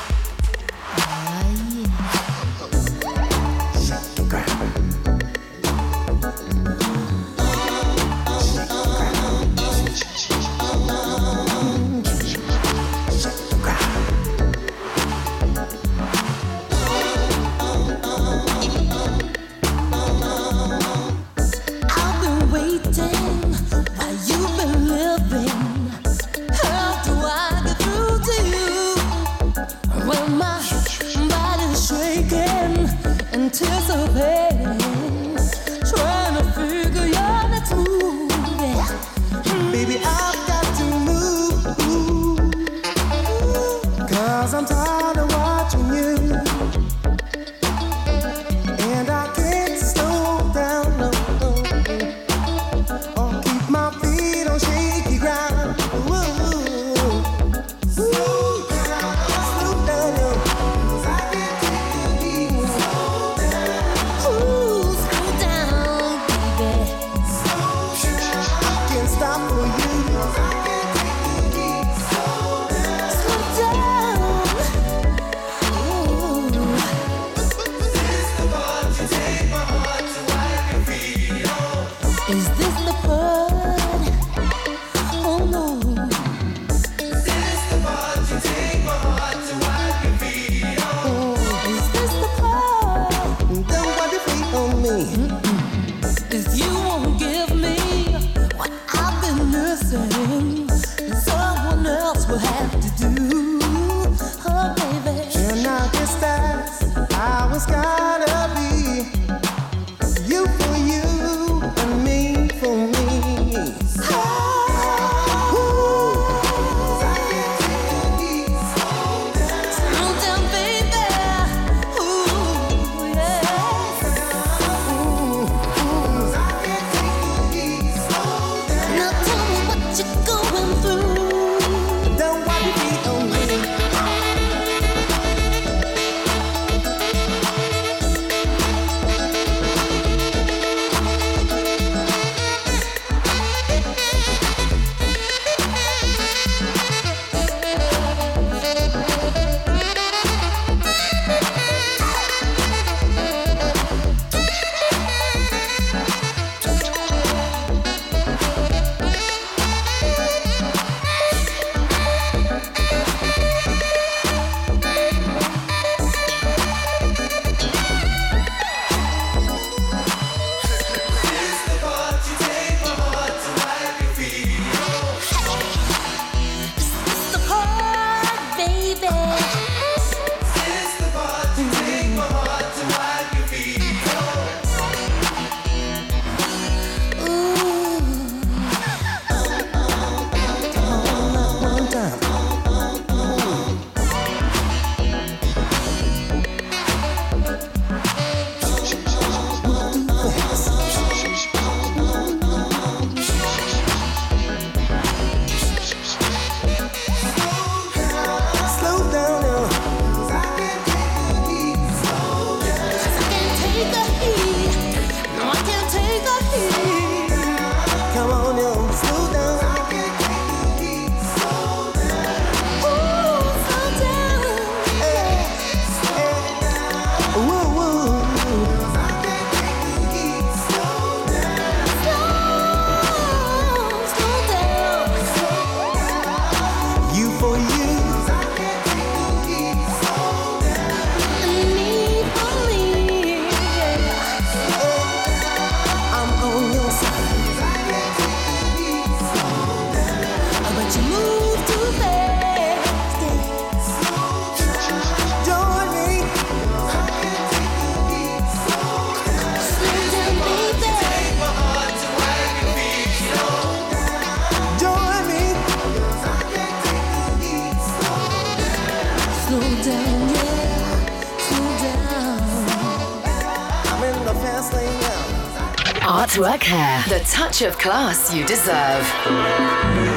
[276.64, 280.15] Hair, the touch of class you deserve.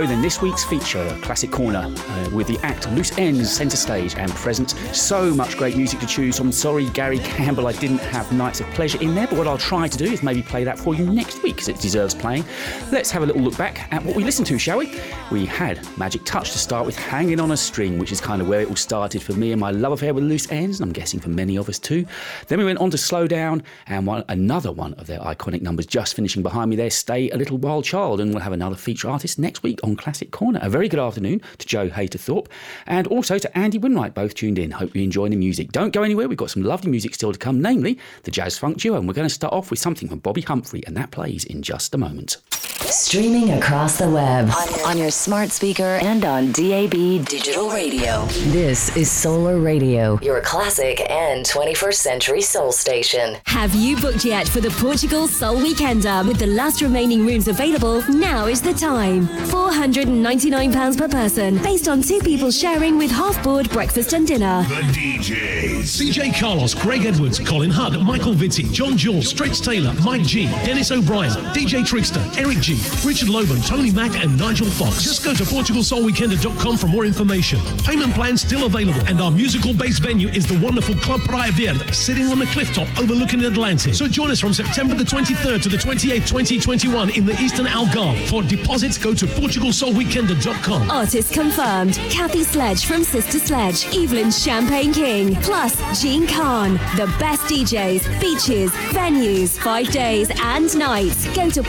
[0.00, 0.22] Go then.
[0.22, 4.70] This week's feature, Classic Corner, uh, with the act Loose Ends centre stage and present.
[4.92, 6.52] So much great music to choose from.
[6.52, 9.88] Sorry, Gary Campbell, I didn't have Nights of Pleasure in there, but what I'll try
[9.88, 12.44] to do is maybe play that for you next week because it deserves playing.
[12.92, 15.00] Let's have a little look back at what we listened to, shall we?
[15.30, 18.48] We had Magic Touch to start with, Hanging on a String, which is kind of
[18.48, 20.92] where it all started for me and my love affair with Loose Ends, and I'm
[20.94, 22.06] guessing for many of us too.
[22.46, 25.84] Then we went on to Slow Down, and one, another one of their iconic numbers
[25.84, 29.10] just finishing behind me there, Stay a Little While Child, and we'll have another feature
[29.10, 30.60] artist next week on Classic Corner.
[30.62, 32.46] A very good afternoon to Joe Hayterthorpe
[32.86, 34.70] and also to Andy Winwright, both tuned in.
[34.70, 35.72] Hope you enjoy the music.
[35.72, 38.78] Don't go anywhere, we've got some lovely music still to come, namely the Jazz Funk
[38.78, 41.44] Duo, and we're going to start off with something from Bobbi Humphrey, and that plays
[41.44, 42.38] in just a moment.
[42.90, 48.24] Streaming across the web on, on your smart speaker and on DAB digital radio.
[48.48, 53.36] This is Solar Radio, your classic and 21st century soul station.
[53.44, 56.26] Have you booked yet for the Portugal Soul Weekender?
[56.26, 59.28] With the last remaining rooms available, now is the time.
[59.48, 64.64] £499 per person, based on two people sharing with half board breakfast and dinner.
[64.68, 65.78] The DJs.
[65.82, 70.90] CJ Carlos, Greg Edwards, Colin Hudd, Michael Vitti, John Jules, Stretch Taylor, Mike G, Dennis
[70.90, 75.02] O'Brien, DJ Trickster, Eric G, Richard Loban, Tony Mack, and Nigel Fox.
[75.02, 77.60] Just go to PortugalSoulWeekender.com for more information.
[77.84, 81.92] Payment plans still available, and our musical based venue is the wonderful Club Praia Verde,
[81.92, 83.94] sitting on the cliff top overlooking the Atlantic.
[83.94, 88.28] So join us from September the 23rd to the 28th, 2021 in the Eastern Algarve.
[88.28, 90.90] For deposits, go to PortugalSoulWeekender.com.
[90.90, 96.74] Artist confirmed Kathy Sledge from Sister Sledge, Evelyn Champagne King, plus Jean Carne.
[96.96, 101.26] The best DJs, beaches, venues, five days and nights.
[101.34, 101.62] Go to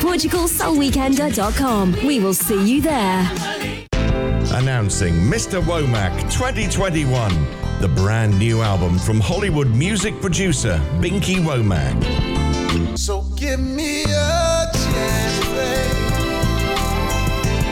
[1.00, 2.06] PortugalSoulWeekender.com.
[2.06, 3.32] We will see you there.
[4.54, 5.62] Announcing Mr.
[5.62, 7.32] Womack 2021,
[7.80, 12.98] the brand new album from Hollywood music producer Binky Womack.
[12.98, 15.96] So give me a chance, babe.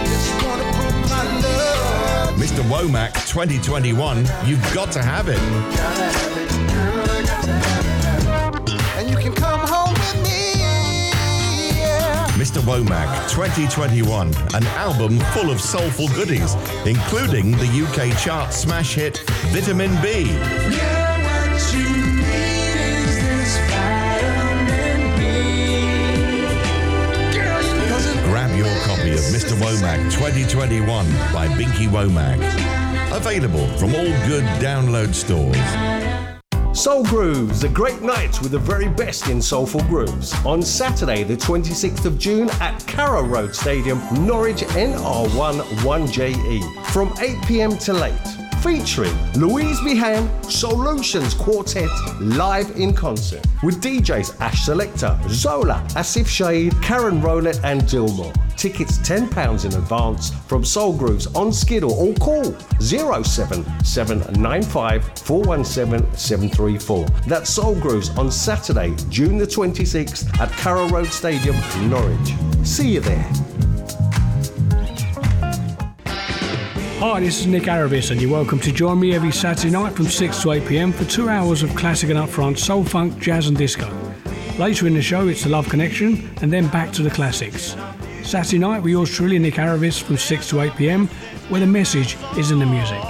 [0.05, 2.35] Just wanna put my love.
[2.35, 2.63] Mr.
[2.69, 5.37] Womack 2021, you've got to have it.
[5.75, 8.97] Gotta have it, girl, got to have it.
[8.97, 10.46] And you can come home with me.
[12.37, 12.61] Mr.
[12.61, 16.55] Womack 2021, an album full of soulful goodies,
[16.85, 19.17] including the UK chart smash hit
[19.51, 20.25] Vitamin B.
[20.29, 21.07] Yeah,
[28.57, 29.53] your copy of Mr.
[29.61, 30.87] Womack 2021
[31.31, 32.37] by Binky Womack.
[33.15, 36.36] Available from all good download stores.
[36.77, 40.31] Soul Grooves, a great night with the very best in soulful grooves.
[40.45, 47.41] On Saturday, the 26th of June at Carrow Road Stadium, Norwich NR1 1JE, from 8
[47.47, 51.89] pm to late Featuring Louise Behan, Solutions Quartet
[52.19, 58.46] live in concert with DJs Ash Selector, Zola, Asif Shahid, Karen Rowlett, and Dilmore.
[58.57, 62.43] Tickets £10 in advance from Soul Grooves on Skiddle or call
[62.79, 67.05] 07795 417 734.
[67.27, 71.55] That's Soul Grooves on Saturday, June the 26th at Carrow Road Stadium,
[71.87, 72.33] Norwich.
[72.63, 73.31] See you there.
[76.99, 80.07] Hi, this is Nick Aravis, and you're welcome to join me every Saturday night from
[80.07, 83.55] 6 to 8 pm for two hours of classic and upfront soul, funk, jazz, and
[83.55, 83.87] disco.
[84.57, 87.75] Later in the show, it's the Love Connection, and then back to the classics.
[88.27, 91.07] Saturday night with yours truly, Nick Aravis, from 6 to 8 pm,
[91.47, 93.01] where the message is in the music.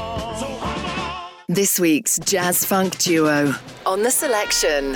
[1.48, 3.52] This week's Jazz Funk Duo
[3.88, 4.96] on the selection.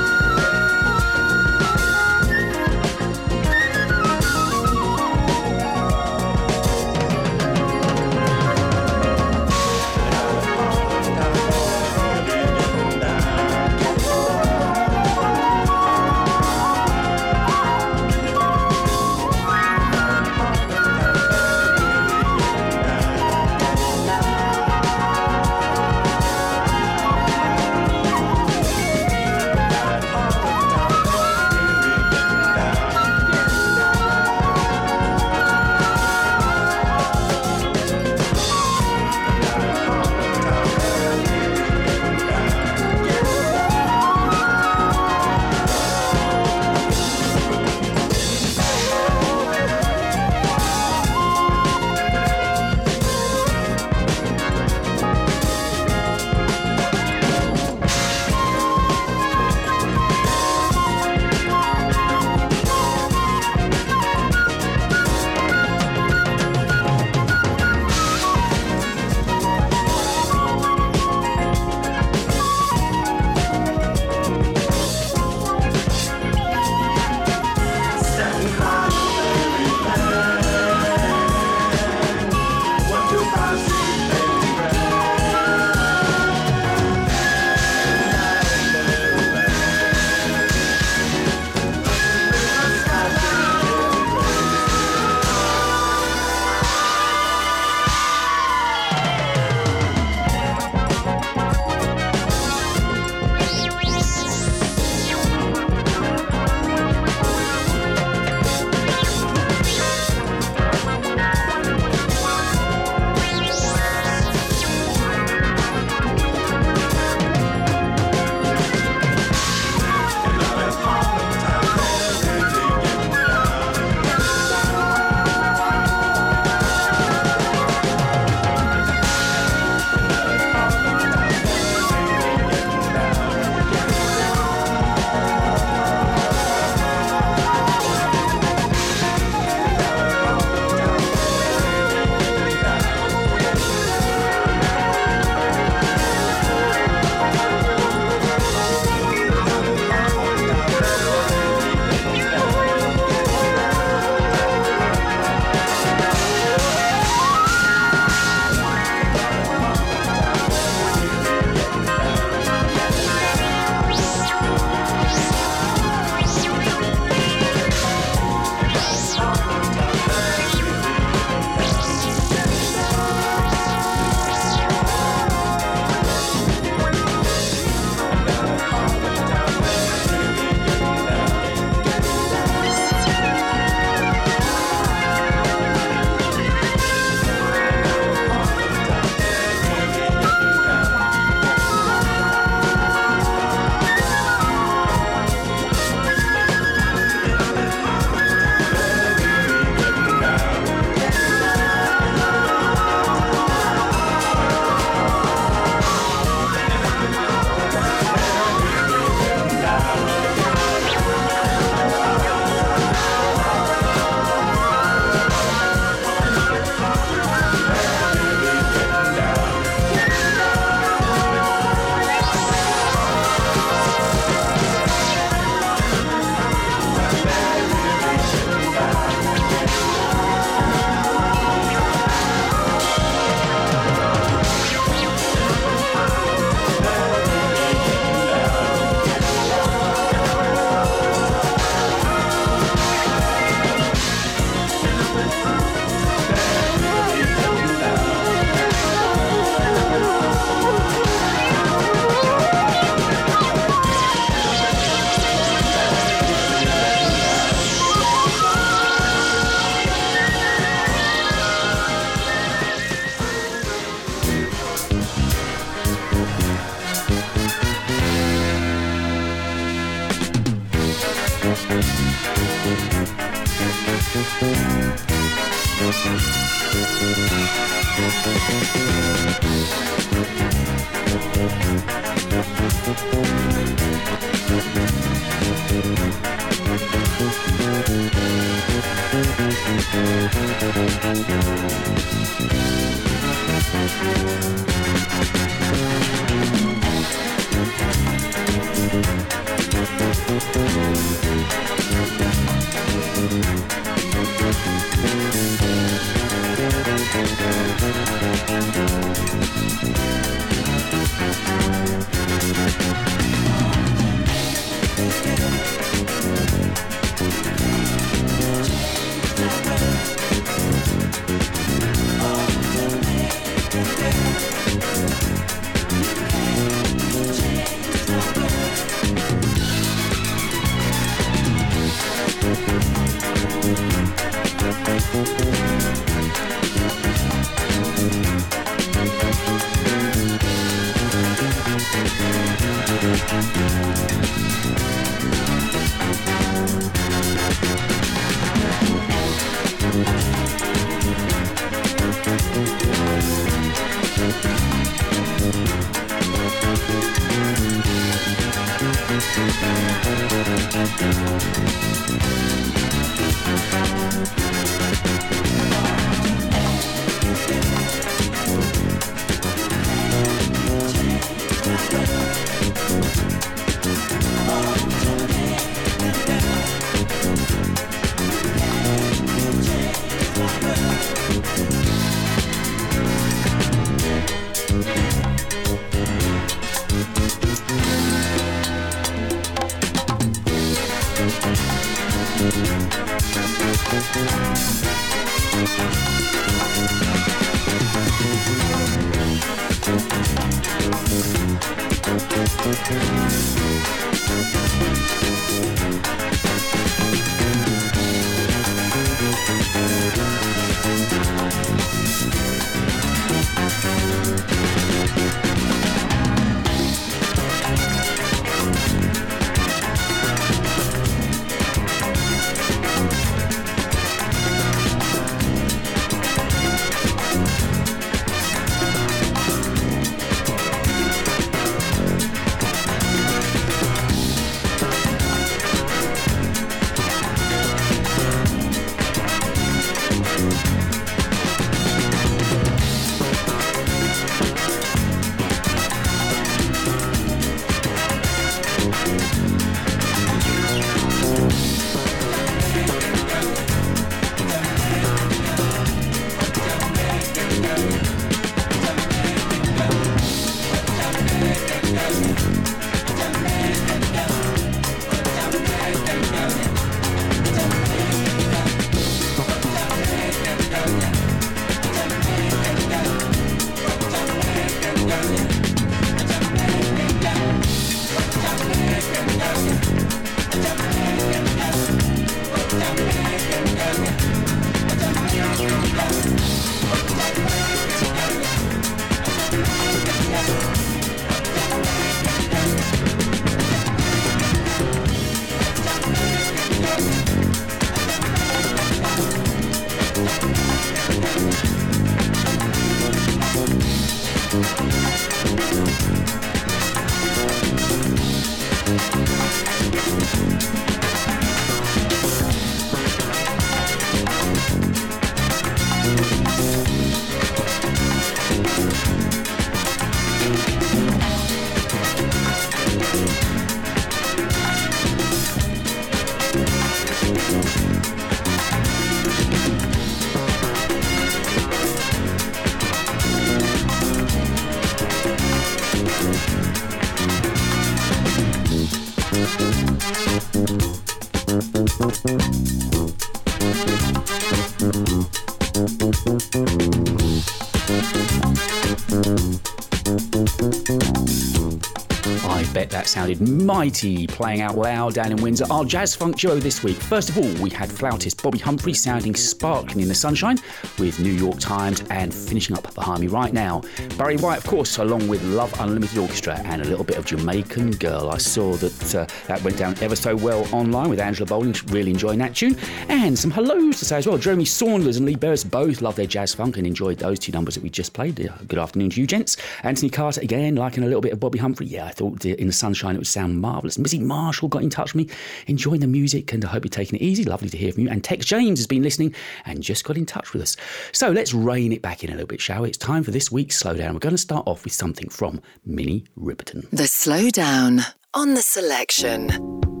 [553.11, 555.65] Sounded mighty playing out loud down in Windsor.
[555.69, 556.95] Our jazz funk duo this week.
[556.95, 560.57] First of all, we had flautist Bobbi Humphrey sounding sparkling in the sunshine
[560.97, 563.81] with New York Times and finishing up behind me right now.
[564.17, 567.91] Barry White, of course, along with Love Unlimited Orchestra and a little bit of Jamaican
[567.97, 568.29] Girl.
[568.29, 572.11] I saw that uh, that went down ever so well online with Angela Bowling, really
[572.11, 572.77] enjoying that tune.
[573.09, 574.37] And some hellos to say as well.
[574.37, 577.75] Jeremy Saunders and Lee Beres both love their jazz funk and enjoyed those two numbers
[577.75, 578.39] that we just played.
[578.39, 579.57] Uh, Good afternoon to you, gents.
[579.83, 581.87] Anthony Carter again, liking a little bit of Bobbi Humphrey.
[581.87, 583.97] Yeah, I thought in the sunshine it would sound marvellous.
[583.97, 585.35] Missy Marshall got in touch with me,
[585.67, 587.43] enjoying the music, and I hope you're taking it easy.
[587.43, 588.09] Lovely to hear from you.
[588.09, 589.33] And Tex James has been listening
[589.65, 590.77] and just got in touch with us.
[591.11, 592.89] So let's rein it back in a little bit, shall we?
[592.89, 594.13] It's time for this week's slowdown.
[594.13, 596.89] We're going to start off with something from Minnie Riperton.
[596.91, 598.03] The slowdown
[598.33, 600.00] on the selection.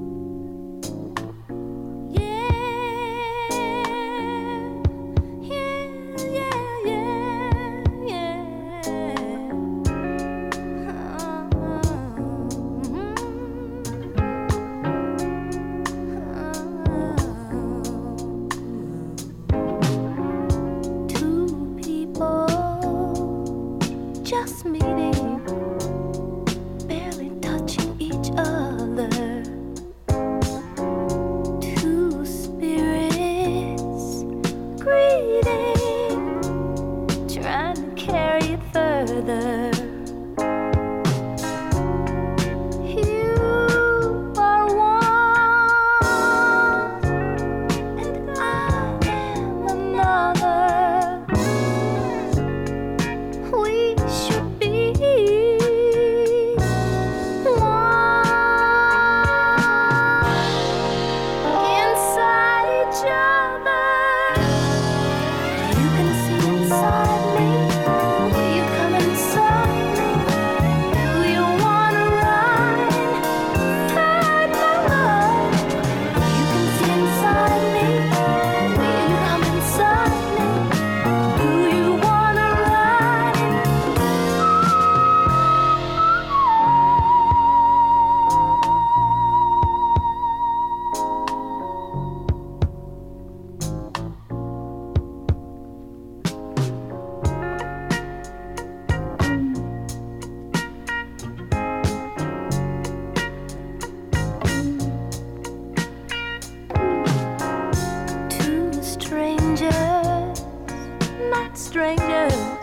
[111.61, 112.60] stranger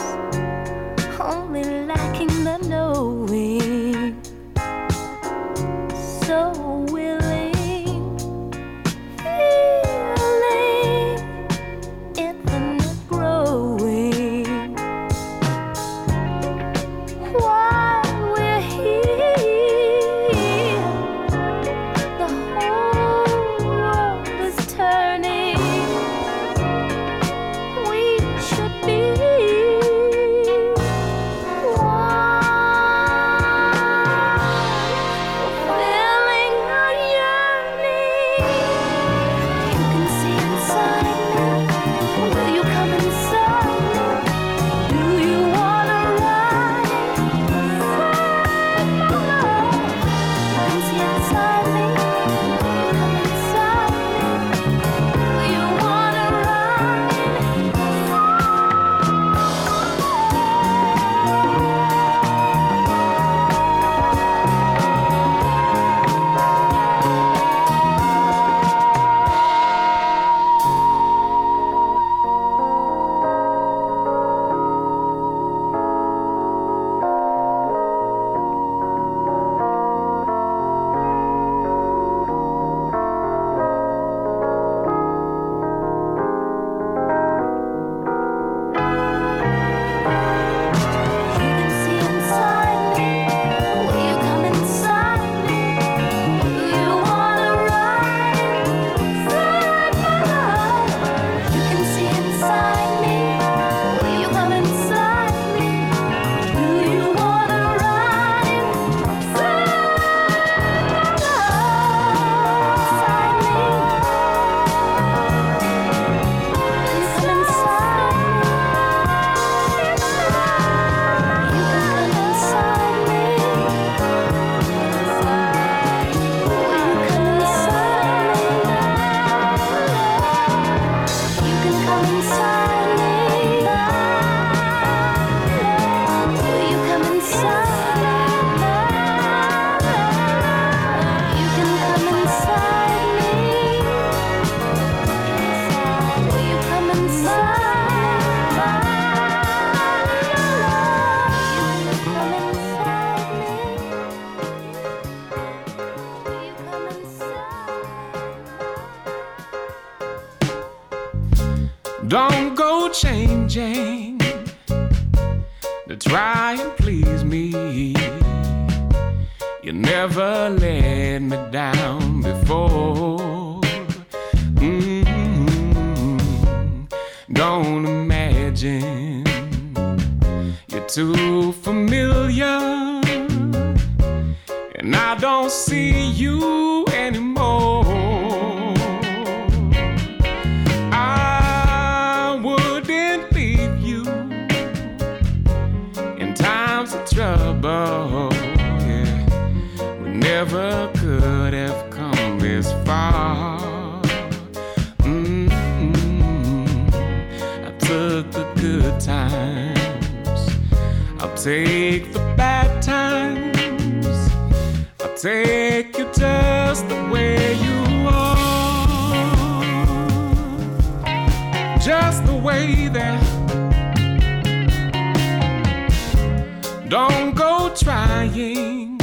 [227.74, 228.98] trying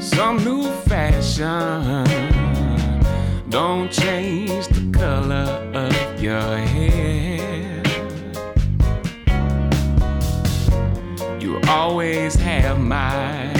[0.00, 2.04] some new fashion.
[3.48, 7.82] Don't change the color of your hair.
[11.40, 13.52] You always have my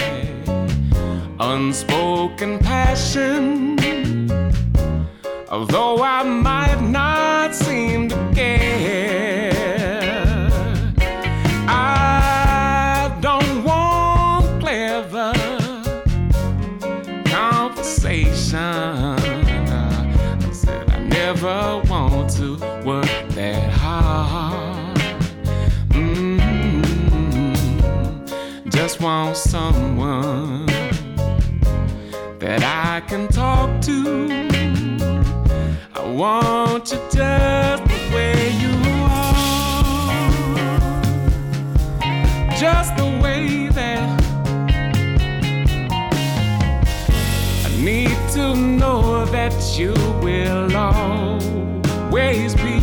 [1.39, 3.79] unspoken passion,
[5.49, 8.58] although I might not seem to care.
[33.09, 34.29] can talk to.
[35.95, 39.71] I want you just the way you are,
[42.55, 44.21] just the way that
[47.65, 52.81] I need to know that you will always be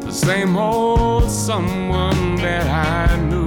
[0.00, 3.43] the same old someone that I knew.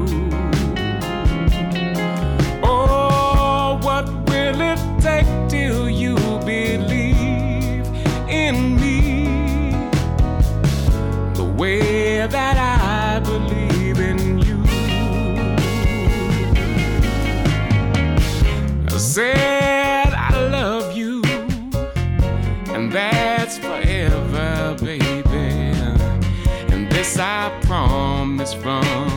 [11.57, 14.63] way that I believe in you.
[18.93, 21.23] I said I love you,
[22.73, 25.73] and that's forever, baby.
[26.71, 29.16] And this I promise from.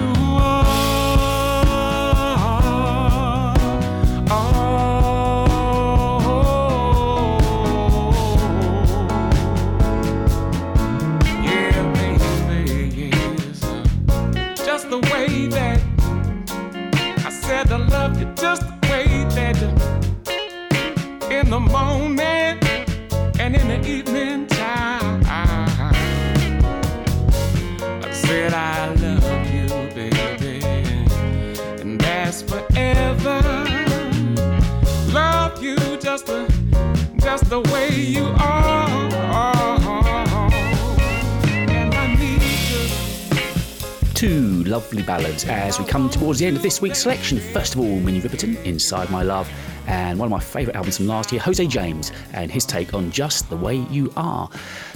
[44.71, 47.39] love lovely ballads as we come towards the end of this week's selection.
[47.39, 49.49] First of all, Minnie Riperton, Inside My Love,
[49.87, 53.11] and one of my favourite albums from last year, Jose James, and his take on
[53.11, 54.49] Just the Way You Are.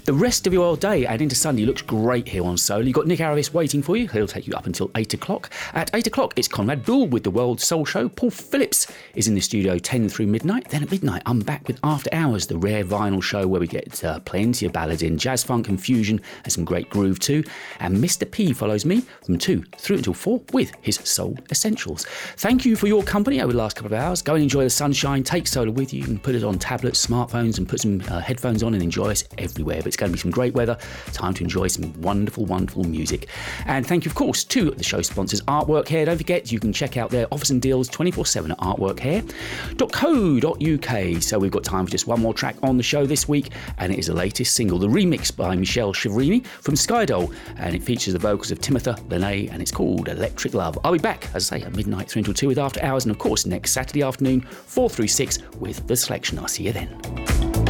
[0.06, 2.86] The rest of your day and into Sunday looks great here on Soul.
[2.86, 4.08] You've got Nick Aravis waiting for you.
[4.08, 5.52] He'll take you up until 8 o'clock.
[5.74, 8.08] At 8 o'clock, it's Conrad Bull with the World Soul Show.
[8.10, 10.70] Paul Phillips is in the studio 10 through midnight.
[10.70, 14.04] Then at midnight, I'm back with After Hours, the rare vinyl show where we get
[14.04, 17.44] uh, plenty of ballads in jazz, funk, and fusion, and some great groove too.
[17.80, 18.30] And Mr.
[18.30, 22.06] P follows me from 2 through until 4 with his Soul Essentials.
[22.38, 24.22] Thank you for your company over the last couple of hours.
[24.22, 25.24] Go and enjoy the sunshine.
[25.24, 26.02] Take solar with you.
[26.02, 29.12] You can put it on tablets, smartphones, and put some uh, headphones on and enjoy
[29.12, 29.78] us everywhere.
[29.78, 30.78] But it's going to be some great weather.
[31.14, 33.30] Time to enjoy some wonderful, wonderful music.
[33.66, 36.06] And thank you, of course, to the show sponsors, Artwork Hair.
[36.06, 41.24] Don't forget, you can check out their offers and deals 24 7 at artworkhair.co.uk.
[41.24, 43.94] So we've got time for just one more track on the show this week, and
[43.94, 48.14] it is the latest single, the remix by Michelle Chiavarini from Skydoll, and it features
[48.14, 50.80] the vocals of Timothy Lene, and it's called Electric Love.
[50.86, 53.12] I'll be back, as I say, at midnight, 3 until 2 with After Hours, and
[53.12, 56.40] of course, next Saturday afternoon, 4 through 6 with The Selection.
[56.40, 57.65] I'll see you then.